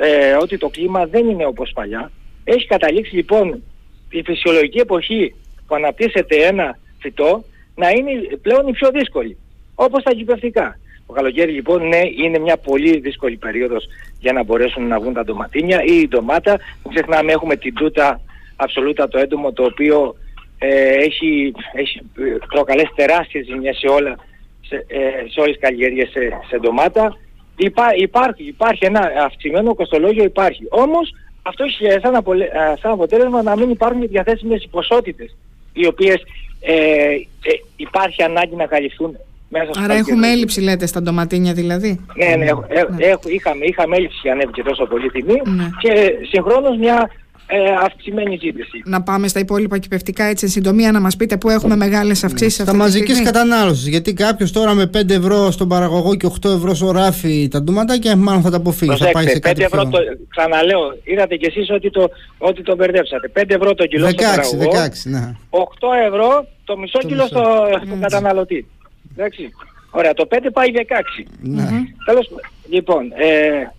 ε, 0.00 0.32
ότι 0.32 0.58
το 0.58 0.68
κλίμα 0.68 1.06
δεν 1.06 1.28
είναι 1.28 1.46
όπως 1.46 1.70
παλιά. 1.74 2.10
Έχει 2.44 2.66
καταλήξει 2.66 3.14
λοιπόν 3.14 3.62
η 4.10 4.22
φυσιολογική 4.22 4.78
εποχή 4.78 5.34
που 5.66 5.74
αναπτύσσεται 5.74 6.36
ένα 6.36 6.78
φυτό 6.98 7.44
να 7.74 7.90
είναι 7.90 8.10
πλέον 8.42 8.68
η 8.68 8.72
πιο 8.72 8.90
δύσκολη. 8.90 9.36
Όπως 9.74 10.02
τα 10.02 10.12
γυπευτικά. 10.12 10.78
Το 11.06 11.12
καλοκαίρι 11.12 11.52
λοιπόν 11.52 11.88
ναι 11.88 12.00
είναι 12.24 12.38
μια 12.38 12.56
πολύ 12.56 12.98
δύσκολη 12.98 13.36
περίοδος 13.36 13.86
για 14.18 14.32
να 14.32 14.42
μπορέσουν 14.42 14.86
να 14.86 15.00
βγουν 15.00 15.12
τα 15.12 15.24
ντοματίνια 15.24 15.82
ή 15.84 15.96
η 15.96 16.08
ντομάτα. 16.08 16.58
Μην 16.84 16.94
ξεχνάμε 16.94 17.32
έχουμε 17.32 17.56
την 17.56 17.74
τούτα 17.74 18.20
αψολούτα 18.56 19.08
το 19.08 19.18
έντομο 19.18 19.52
το 19.52 19.64
οποίο 19.64 20.14
ε, 20.29 20.29
έχει, 20.68 21.52
έχει 21.72 22.00
προκαλέσει 22.48 22.92
τεράστιες 22.94 23.46
ζημιές 23.46 23.76
σε, 23.76 23.86
όλα, 23.86 24.16
σε, 24.60 24.76
ε, 24.88 25.28
σε 25.28 25.40
όλες 25.40 25.52
τις 25.56 25.60
καλλιέργειες 25.60 26.08
σε, 26.08 26.20
σε 26.48 26.58
ντομάτα. 26.58 27.16
Υπά, 27.56 27.86
υπάρχει, 27.96 28.42
υπάρχει 28.46 28.84
ένα 28.84 29.12
αυξημένο 29.24 29.74
κοστολόγιο 29.74 30.24
υπάρχει. 30.24 30.66
Όμως 30.70 31.14
αυτό 31.42 31.64
έχει 31.64 32.00
σαν, 32.02 32.14
απολε, 32.14 32.46
σαν 32.80 32.90
αποτέλεσμα 32.92 33.42
να 33.42 33.56
μην 33.56 33.70
υπάρχουν 33.70 34.08
διαθέσιμες 34.08 34.68
ποσότητες 34.70 35.36
οι 35.72 35.86
οποίες 35.86 36.22
ε, 36.60 36.74
ε, 36.74 37.52
υπάρχει 37.76 38.22
ανάγκη 38.22 38.56
να 38.56 38.66
καλυφθούν 38.66 39.16
μέσα 39.48 39.70
Άρα 39.84 39.94
έχουμε 39.94 40.28
έλλειψη 40.28 40.60
λέτε 40.60 40.86
στα 40.86 41.02
ντοματίνια 41.02 41.52
δηλαδή; 41.52 42.06
Ναι, 42.16 42.36
ναι, 42.36 42.44
ναι. 42.44 43.12
είχαμε, 43.26 43.64
είχαμε 43.64 43.96
έλλειψη 43.96 44.18
για 44.22 44.32
ανέβηκε 44.32 44.62
τόσο 44.62 44.86
πολύ 44.86 45.10
τιμή 45.10 45.42
ναι. 45.44 45.68
και 45.78 46.12
συγχρόνως 46.30 46.76
μια 46.76 47.10
ε, 47.52 47.72
αυξημένη 47.84 48.38
ζήτηση. 48.42 48.82
Να 48.84 49.02
πάμε 49.02 49.28
στα 49.28 49.40
υπόλοιπα 49.40 49.78
κυπευτικά 49.78 50.24
έτσι 50.24 50.44
εν 50.44 50.50
συντομία 50.50 50.92
να 50.92 51.00
μας 51.00 51.16
πείτε 51.16 51.36
πού 51.36 51.50
έχουμε 51.50 51.76
μεγάλες 51.76 52.24
αυξήσεις. 52.24 52.58
Ναι. 52.58 52.64
Στα 52.64 52.74
μαζικής 52.74 53.22
κατανάλωσης. 53.22 53.88
Γιατί 53.88 54.12
κάποιος 54.12 54.52
τώρα 54.52 54.74
με 54.74 54.90
5 54.94 55.10
ευρώ 55.10 55.50
στον 55.50 55.68
παραγωγό 55.68 56.14
και 56.14 56.26
8 56.42 56.50
ευρώ 56.50 56.74
στο 56.74 56.90
ράφι 56.90 57.48
τα 57.50 57.62
ντουματάκια, 57.62 58.16
μάλλον 58.16 58.42
θα 58.42 58.50
τα 58.50 58.56
αποφύγει. 58.56 58.96
θα 58.96 59.10
πάει 59.10 59.26
σε 59.26 59.38
5 59.42 59.58
ευρώ 59.58 59.88
το, 59.88 59.98
ξαναλέω, 60.28 60.98
είδατε 61.04 61.36
κι 61.36 61.46
εσείς 61.46 61.70
ότι 61.70 61.90
το, 61.90 62.10
ότι 62.38 62.62
το 62.62 62.74
μπερδέψατε. 62.74 63.30
5 63.34 63.42
ευρώ 63.46 63.74
το 63.74 63.86
κιλό 63.86 64.06
16, 64.06 64.10
στο 64.10 64.56
παραγωγό. 64.56 64.70
16, 64.70 64.88
ναι. 65.04 65.36
8 65.50 65.60
ευρώ 66.06 66.46
το 66.64 66.78
μισό 66.78 66.98
το 66.98 67.08
κιλό 67.08 67.26
στο, 67.26 67.42
στο 67.86 67.96
καταναλωτή. 68.00 68.66
Εντάξει. 69.12 69.50
Ωραία, 69.90 70.14
το 70.14 70.28
5 70.30 70.34
πάει 70.52 70.68
16. 70.74 71.26
Ναι. 71.40 71.68
Τέλος, 72.04 72.30
λοιπόν, 72.68 73.12
ε, 73.14 73.72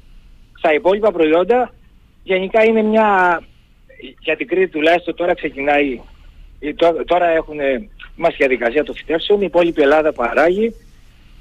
στα 0.57 0.73
υπόλοιπα 0.73 1.11
προϊόντα 1.11 1.71
γενικά 2.23 2.63
είναι 2.63 2.81
μια 2.81 3.41
για 4.19 4.35
την 4.35 4.47
Κρήτη 4.47 4.67
τουλάχιστον 4.71 5.15
τώρα 5.15 5.33
ξεκινάει, 5.33 5.99
τώρα 7.05 7.27
έχουν, 7.27 7.59
είμαστε 8.17 8.35
στη 8.35 8.47
διαδικασία 8.47 8.83
των 8.83 8.95
φυτεύσεων, 8.95 9.41
η 9.41 9.45
υπόλοιπη 9.45 9.81
Ελλάδα 9.81 10.13
παράγει. 10.13 10.75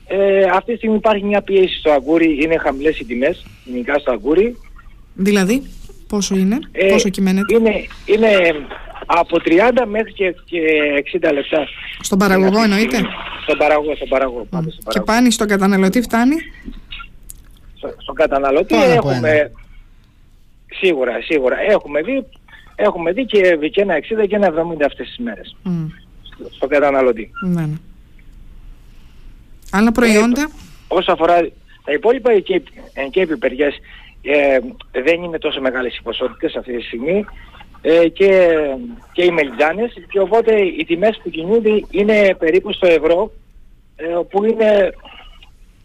Ε, 0.07 0.43
αυτή 0.43 0.71
τη 0.73 0.77
στιγμή 0.77 0.97
υπάρχει 0.97 1.25
μια 1.25 1.43
πίεση 1.43 1.79
στο 1.79 1.91
αγκούρι, 1.91 2.43
είναι 2.43 2.59
χαμηλές 2.59 2.99
οι 2.99 3.05
τιμές, 3.05 3.47
γενικά 3.65 3.99
στο 3.99 4.13
αγκούρι. 4.13 4.57
Δηλαδή, 5.15 5.63
πόσο 6.09 6.37
είναι, 6.37 6.59
ε, 6.73 6.89
πόσο 6.89 7.09
κυμαίνεται; 7.09 7.55
Είναι, 7.55 7.87
είναι 8.07 8.29
από 9.07 9.37
30 9.45 9.87
μέχρι 9.87 10.13
και, 10.13 10.35
και 10.45 10.61
60 11.21 11.33
λεπτά. 11.33 11.67
Στον 12.01 12.19
παραγωγό 12.19 12.63
εννοείται; 12.63 12.99
Στον 13.43 13.59
παραγωγό, 13.59 13.95
στον 13.97 14.09
παραγωγό. 14.09 14.47
Mm. 14.53 14.65
Και 14.89 15.01
πάνει 15.01 15.31
στον 15.31 15.49
καταναλωτή 15.49 16.01
φτάνει; 16.01 16.37
Στο, 17.77 17.95
στον 17.99 18.15
καταναλωτή 18.15 18.75
έχουμε... 18.75 19.53
Σίγουρα, 20.73 21.13
σίγουρα. 21.23 21.57
Έχουμε 21.61 22.03
δει 22.03 22.27
έχουμε 22.75 23.13
δει 23.13 23.25
και, 23.25 23.59
και 23.71 23.81
ένα 23.81 23.95
60 24.23 24.29
και 24.29 24.35
ένα 24.35 24.49
70 24.49 24.53
αυτές 24.87 25.07
τις 25.07 25.19
μέρες 25.19 25.57
mm. 25.65 25.87
στο, 26.23 26.49
στο 26.51 26.67
καταναλωτή. 26.67 27.31
Ναι. 27.45 27.61
ναι. 27.61 27.77
Άλλα 29.71 29.93
προϊόντα; 29.93 30.41
Ε, 30.41 30.47
όσο 30.89 31.13
αφορά 31.13 31.41
τα 31.85 31.93
υπόλοιπα 31.93 32.41
και, 32.41 32.63
και 33.11 33.21
επιπεριές 33.21 33.75
ε, 34.23 34.59
δεν 35.03 35.23
είναι 35.23 35.39
τόσο 35.39 35.61
μεγάλες 35.61 35.97
οι 35.97 36.03
ποσότητες 36.03 36.57
αυτή 36.57 36.77
τη 36.77 36.83
στιγμή 36.83 37.25
ε, 37.81 38.09
και, 38.09 38.57
και 39.13 39.25
οι 39.25 39.31
μελιτζάνες 39.31 39.93
και 40.09 40.21
οπότε 40.21 40.61
οι 40.61 40.85
τιμές 40.85 41.21
που 41.23 41.31
κινούνται 41.31 41.85
είναι 41.91 42.35
περίπου 42.39 42.73
στο 42.73 42.87
ευρώ 42.87 43.33
ε, 43.97 44.05
που 44.31 44.45
είναι 44.45 44.95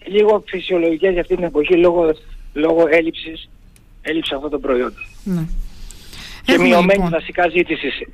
λίγο 0.06 0.44
φυσιολογικές 0.48 1.12
για 1.12 1.22
αυτή 1.22 1.36
την 1.36 1.44
εποχή 1.44 1.78
λόγω, 1.78 2.16
λόγω 2.54 2.86
έλλειψης, 2.90 3.50
έλλειψης 4.02 4.36
αυτών 4.36 4.50
των 4.50 4.62
προϊόντων. 4.62 5.04
Ναι 5.24 5.46
και 6.46 6.58
μειωμένη 6.58 6.94
λοιπόν. 6.94 7.10
βασικά 7.10 7.50
ζήτηση 7.50 8.08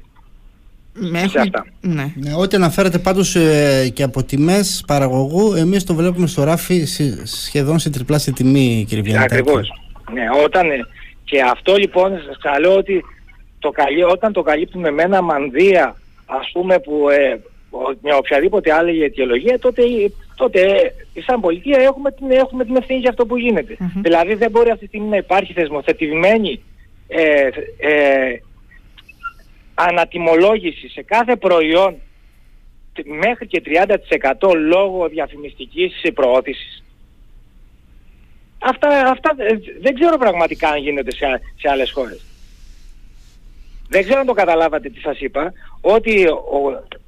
σε 1.29 1.39
αυτά. 1.39 1.65
Ναι. 1.81 2.13
ναι. 2.15 2.33
ό,τι 2.37 2.55
αναφέρατε 2.55 2.97
πάντως 2.97 3.35
ε, 3.35 3.89
και 3.93 4.03
από 4.03 4.23
τιμές 4.23 4.83
παραγωγού 4.87 5.53
εμείς 5.53 5.83
το 5.83 5.93
βλέπουμε 5.93 6.27
στο 6.27 6.43
ράφι 6.43 6.85
σχεδόν 7.23 7.79
σε 7.79 7.89
τριπλάσια 7.89 8.33
τιμή 8.33 8.85
κύριε 8.87 9.03
Βιαννάκη. 9.03 9.33
Ακριβώς. 9.33 9.73
Ναι, 10.13 10.23
όταν, 10.43 10.71
ε, 10.71 10.87
και 11.23 11.41
αυτό 11.41 11.75
λοιπόν 11.75 12.11
σας 12.25 12.37
καλώ 12.41 12.75
ότι 12.75 13.03
το 13.59 13.69
καλύ, 13.69 14.03
όταν 14.03 14.33
το 14.33 14.41
καλύπτουμε 14.41 14.91
με 14.91 15.03
ένα 15.03 15.21
μανδύα 15.21 15.95
ας 16.25 16.49
πούμε 16.53 16.79
που 16.79 17.09
ε, 17.09 17.39
με 18.01 18.13
οποιαδήποτε 18.17 18.73
άλλη 18.73 19.03
αιτιολογία 19.03 19.59
τότε, 19.59 19.83
τότε 20.35 20.59
ε, 21.13 21.21
σαν 21.21 21.39
πολιτεία 21.39 21.79
έχουμε 21.79 22.11
την, 22.11 22.31
έχουμε 22.31 22.65
την 22.65 22.75
ευθύνη 22.75 22.99
για 22.99 23.09
αυτό 23.09 23.25
που 23.25 23.37
γίνεται. 23.37 23.77
Δηλαδή 24.01 24.33
δεν 24.33 24.51
μπορεί 24.51 24.69
αυτή 24.69 24.81
τη 24.81 24.87
στιγμή 24.87 25.07
να 25.07 25.17
υπάρχει 25.17 25.53
θεσμοθετημένη 25.53 26.61
ε, 27.13 27.49
ε, 27.77 28.41
ανατιμολόγηση 29.73 30.89
σε 30.89 31.01
κάθε 31.01 31.35
προϊόν 31.35 31.95
μέχρι 33.05 33.47
και 33.47 33.61
30% 34.41 34.53
λόγω 34.55 35.07
διαφημιστικής 35.07 35.93
προώθησης. 36.13 36.83
Αυτά, 38.59 39.09
αυτά 39.09 39.35
δεν 39.81 39.93
ξέρω 39.93 40.17
πραγματικά 40.17 40.69
αν 40.69 40.77
γίνονται 40.77 41.11
σε, 41.11 41.25
σε 41.55 41.69
άλλες 41.69 41.91
χώρες. 41.91 42.25
Δεν 43.89 44.03
ξέρω 44.03 44.19
αν 44.19 44.25
το 44.25 44.33
καταλάβατε 44.33 44.89
τι 44.89 44.99
σας 44.99 45.19
είπα, 45.19 45.53
ότι 45.81 46.27
ο, 46.27 46.43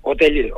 ο, 0.01 0.09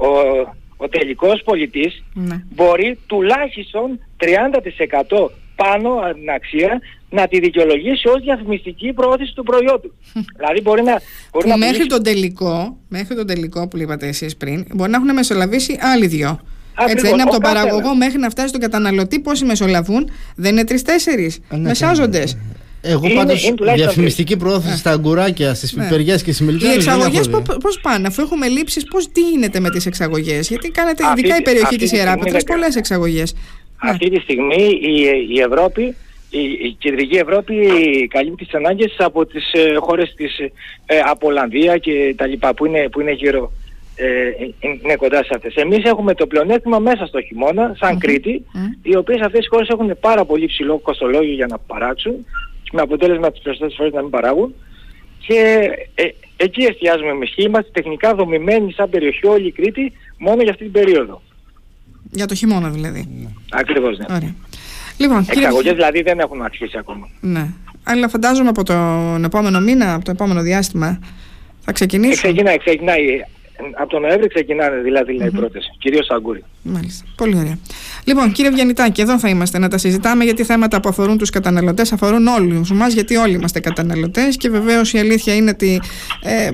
ο, 0.08 0.39
ο 0.77 0.88
τελικός 0.89 1.41
πολιτής 1.43 2.03
ναι. 2.13 2.43
μπορεί 2.49 2.99
τουλάχιστον 3.08 3.99
30% 4.19 5.29
πάνω 5.55 5.93
από 5.93 6.13
την 6.13 6.29
αξία 6.29 6.81
να 7.15 7.28
τη 7.28 7.39
δικαιολογήσει 7.39 8.08
ως 8.08 8.21
διαφημιστική 8.21 8.93
προώθηση 8.93 9.34
του 9.36 9.43
προϊόντου. 9.43 9.93
δηλαδή 10.38 10.62
μπορεί 10.62 10.84
να... 10.84 11.01
Μπορεί 11.32 11.47
να 11.47 11.58
μέχρι, 11.58 11.86
τον 11.86 12.04
τελικό, 12.04 12.78
μέχρι 12.89 13.15
τον 13.15 13.28
τελικό 13.28 13.67
που 13.67 13.78
είπατε 13.78 14.08
εσείς 14.08 14.38
πριν, 14.38 14.65
μπορεί 14.73 14.91
να 14.91 14.97
έχουν 14.97 15.13
μεσολαβήσει 15.13 15.78
άλλοι 15.82 16.08
δυο. 16.08 16.39
Έτσι 16.88 17.06
δεν 17.06 17.13
είναι 17.13 17.21
από 17.21 17.32
τον 17.32 17.41
παραγωγό 17.41 17.95
μέχρι 17.95 18.19
να 18.19 18.30
φτάσει 18.30 18.47
στον 18.47 18.62
καταναλωτή 18.62 19.19
πόσοι 19.19 19.45
μεσολαβούν, 19.45 20.10
δεν 20.36 20.51
είναι 20.51 20.63
τρει-τέσσερι 20.63 21.34
ε, 21.49 21.56
ναι, 21.56 21.67
μεσάζοντες. 21.67 22.34
Ναι, 22.34 22.41
ναι, 22.82 22.91
Εγώ 22.91 23.15
πάντως 23.15 23.54
διαφημιστική 23.75 24.38
προώθηση 24.38 24.71
ναι. 24.71 24.78
στα 24.78 24.91
αγκουράκια, 24.91 25.54
στις 25.54 25.73
ναι. 25.73 25.84
πιπεριές 25.84 26.23
και 26.23 26.32
στις 26.32 26.45
μιλικέ. 26.45 26.67
Οι 26.67 26.71
εξαγωγές 26.71 27.30
πώς 27.62 27.80
πάνε, 27.82 28.08
αφού 28.08 28.21
έχουμε 28.21 28.47
λήψεις, 28.47 28.84
πώς 28.84 29.12
τι 29.12 29.21
γίνεται 29.21 29.60
με 29.60 29.69
τις 29.69 29.86
εξαγωγές; 29.86 30.47
Γιατί 30.49 30.69
κάνετε, 30.69 31.04
ειδικά 31.17 31.38
η 31.38 31.41
περιοχή 31.41 31.75
της 31.75 31.91
Ιεράπετρα, 31.91 32.39
πολλές 32.45 32.75
εξαγωγές. 32.75 33.36
Αυτή 33.78 34.10
τη 34.10 34.19
στιγμή 34.19 34.80
η, 34.82 34.93
η 35.36 35.39
Ευρώπη 35.39 35.95
η, 36.39 36.67
η 36.67 36.76
κεντρική 36.80 37.15
Ευρώπη 37.15 37.56
καλύπτει 38.10 38.45
τις 38.45 38.54
ανάγκες 38.54 38.95
από 38.98 39.26
τις 39.26 39.52
ε, 39.54 39.76
χώρες 39.76 40.13
της 40.15 40.39
ε, 40.86 41.00
από 41.10 41.28
Ολλανδία 41.28 41.78
και 41.78 42.13
τα 42.17 42.28
λοιπά 42.28 42.54
που 42.54 42.65
είναι, 42.65 42.89
που 42.89 43.02
είναι 43.02 43.12
γύρω 43.12 43.52
ε, 43.95 44.08
είναι 44.60 44.95
κοντά 44.95 45.24
σε 45.24 45.30
αυτές. 45.36 45.56
Εμείς 45.56 45.84
έχουμε 45.84 46.13
το 46.13 46.28
πλεονέκτημα 46.28 46.80
μέσα 46.80 47.06
στο 47.06 47.21
χειμώνα, 47.21 47.76
σαν 47.80 47.98
Κρήτη, 47.98 48.45
οι 48.82 48.95
οποίες 48.95 49.21
αυτές 49.21 49.45
οι 49.45 49.50
χώρες 49.50 49.67
έχουν 49.67 49.98
πάρα 50.00 50.26
πολύ 50.26 50.45
ψηλό 50.45 50.78
κοστολόγιο 50.78 51.34
για 51.34 51.48
να 51.48 51.58
παράξουν 51.58 52.26
με 52.71 52.82
αποτέλεσμα 52.82 53.32
τις 53.32 53.41
περισσότερες 53.41 53.76
φορές 53.78 53.93
να 53.93 54.02
μην 54.02 54.10
παράγουν 54.10 54.54
και 55.28 55.69
ε, 55.95 56.04
εκεί 56.38 56.63
εστιάζουμε 56.63 57.10
εμείς 57.10 57.34
και 57.36 57.43
είμαστε 57.43 57.69
τεχνικά 57.74 58.15
δομημένοι 58.15 58.74
σαν 58.74 58.89
περιοχή 58.89 59.28
όλη 59.28 59.48
η 59.48 59.52
Κρήτη 59.52 59.91
μόνο 60.17 60.41
για 60.41 60.52
αυτή 60.52 60.63
την 60.63 60.71
περίοδο. 60.71 61.21
Για 62.12 62.26
το 62.26 62.36
χειμώνα 62.36 62.69
δηλαδή. 62.69 63.30
Ακριβώς 63.52 63.98
ναι. 63.98 64.06
Ωραία. 64.10 64.36
Λοιπόν, 64.97 65.25
Εξαγωγές 65.29 65.58
κύριε... 65.58 65.73
δηλαδή 65.73 66.01
δεν 66.01 66.19
έχουν 66.19 66.41
αρχίσει 66.41 66.77
ακόμα. 66.77 67.10
Ναι. 67.19 67.47
Αλλά 67.84 68.08
φαντάζομαι 68.10 68.49
από 68.49 68.63
τον 68.63 69.23
επόμενο 69.23 69.60
μήνα, 69.60 69.93
από 69.93 70.05
το 70.05 70.12
επόμενο 70.12 70.41
διάστημα 70.41 70.99
θα 71.62 71.71
ξεκινήσει. 71.71 72.21
Ξεκινάει, 72.21 72.58
ξεκινάει. 72.58 72.99
Από 73.79 73.89
τον 73.89 74.01
Νοέμβρη 74.01 74.27
ξεκινάνε 74.27 74.81
δηλαδή 74.81 75.17
mm-hmm. 75.21 75.27
οι 75.27 75.31
πρώτες, 75.31 75.75
κυρίως 75.79 76.10
Αγκούρι. 76.10 76.43
Μάλιστα. 76.62 77.05
Πολύ 77.15 77.38
ωραία. 77.38 77.58
Λοιπόν, 78.03 78.31
κύριε 78.31 78.51
Βιανιτάκη, 78.51 79.01
εδώ 79.01 79.19
θα 79.19 79.29
είμαστε 79.29 79.60
να 79.60 79.67
τα 79.67 79.77
συζητάμε 79.77 80.23
γιατί 80.23 80.43
θέματα 80.43 80.79
που 80.79 80.89
αφορούν 80.89 81.17
τους 81.17 81.29
καταναλωτές 81.29 81.91
αφορούν 81.91 82.27
όλους 82.27 82.71
μας, 82.71 82.93
γιατί 82.93 83.15
όλοι 83.15 83.34
είμαστε 83.34 83.60
καταναλωτές 83.60 84.38
και 84.38 84.49
βεβαίως 84.49 84.93
η 84.93 84.97
αλήθεια 84.97 85.36
είναι 85.36 85.49
ότι 85.49 85.81
ε, 86.23 86.49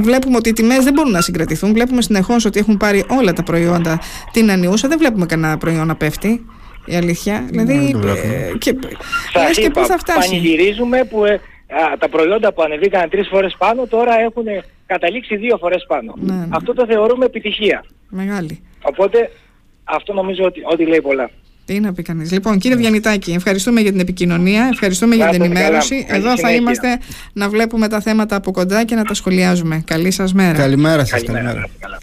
βλέπουμε 0.00 0.36
ότι 0.36 0.48
οι 0.48 0.52
τιμές 0.52 0.84
δεν 0.84 0.92
μπορούν 0.92 1.12
να 1.12 1.20
συγκρατηθούν. 1.20 1.72
Βλέπουμε 1.72 2.02
συνεχώς 2.02 2.44
ότι 2.44 2.58
έχουν 2.58 2.76
πάρει 2.76 3.04
όλα 3.08 3.32
τα 3.32 3.42
προϊόντα 3.42 4.00
την 4.32 4.50
ανιούσα, 4.50 4.88
δεν 4.88 4.98
βλέπουμε 4.98 5.26
κανένα 5.26 5.58
προϊόν 5.58 5.86
να 5.86 5.94
πέφτει 5.94 6.44
η 6.84 6.94
αλήθεια. 6.96 7.46
Δηλαδή, 7.50 7.96
ε, 8.06 8.58
και, 8.58 8.74
Σας 9.32 9.58
και 9.58 9.70
πού 9.70 9.84
θα 9.86 9.98
φτάσει. 9.98 10.28
Πανηγυρίζουμε 10.28 11.04
που 11.04 11.24
ε, 11.24 11.40
τα 11.98 12.08
προϊόντα 12.08 12.52
που 12.52 12.62
ανεβήκαν 12.62 13.08
τρεις 13.10 13.28
φορές 13.28 13.54
πάνω 13.58 13.86
τώρα 13.86 14.20
έχουν 14.20 14.44
καταλήξει 14.86 15.36
δύο 15.36 15.56
φορές 15.56 15.84
πάνω. 15.88 16.14
Ναι, 16.16 16.34
ναι. 16.34 16.46
Αυτό 16.50 16.74
το 16.74 16.86
θεωρούμε 16.86 17.24
επιτυχία. 17.24 17.84
Μεγάλη. 18.08 18.62
Οπότε 18.82 19.30
αυτό 19.84 20.12
νομίζω 20.12 20.44
ότι, 20.44 20.60
ότι 20.64 20.86
λέει 20.86 21.00
πολλά. 21.00 21.30
Τι 21.64 21.80
να 21.80 21.92
πει 21.92 22.02
κανείς. 22.02 22.32
Λοιπόν, 22.32 22.58
κύριε 22.58 22.76
Βιανιτάκη, 22.76 23.32
ευχαριστούμε 23.32 23.80
για 23.80 23.90
την 23.90 24.00
επικοινωνία, 24.00 24.68
ευχαριστούμε 24.72 25.14
για 25.14 25.24
Να 25.24 25.30
την 25.30 25.42
είστε 25.42 25.54
καλά. 25.54 25.64
ενημέρωση. 25.66 26.04
Καλή 26.04 26.18
Εδώ 26.20 26.30
θα 26.30 26.36
συνέχεια. 26.36 26.56
είμαστε 26.58 26.98
να 27.32 27.48
βλέπουμε 27.48 27.88
τα 27.88 28.00
θέματα 28.00 28.36
από 28.36 28.50
κοντά 28.50 28.84
και 28.84 28.94
να 28.94 29.04
τα 29.04 29.14
σχολιάζουμε. 29.14 29.82
Καλή 29.86 30.10
σας 30.10 30.32
μέρα. 30.32 30.58
Καλημέρα 30.58 31.04
σας. 31.04 31.10
Καλημέρα. 31.10 31.42
καλημέρα. 31.44 31.58
να 31.58 31.64
είστε 31.64 31.78
καλά. 31.80 31.98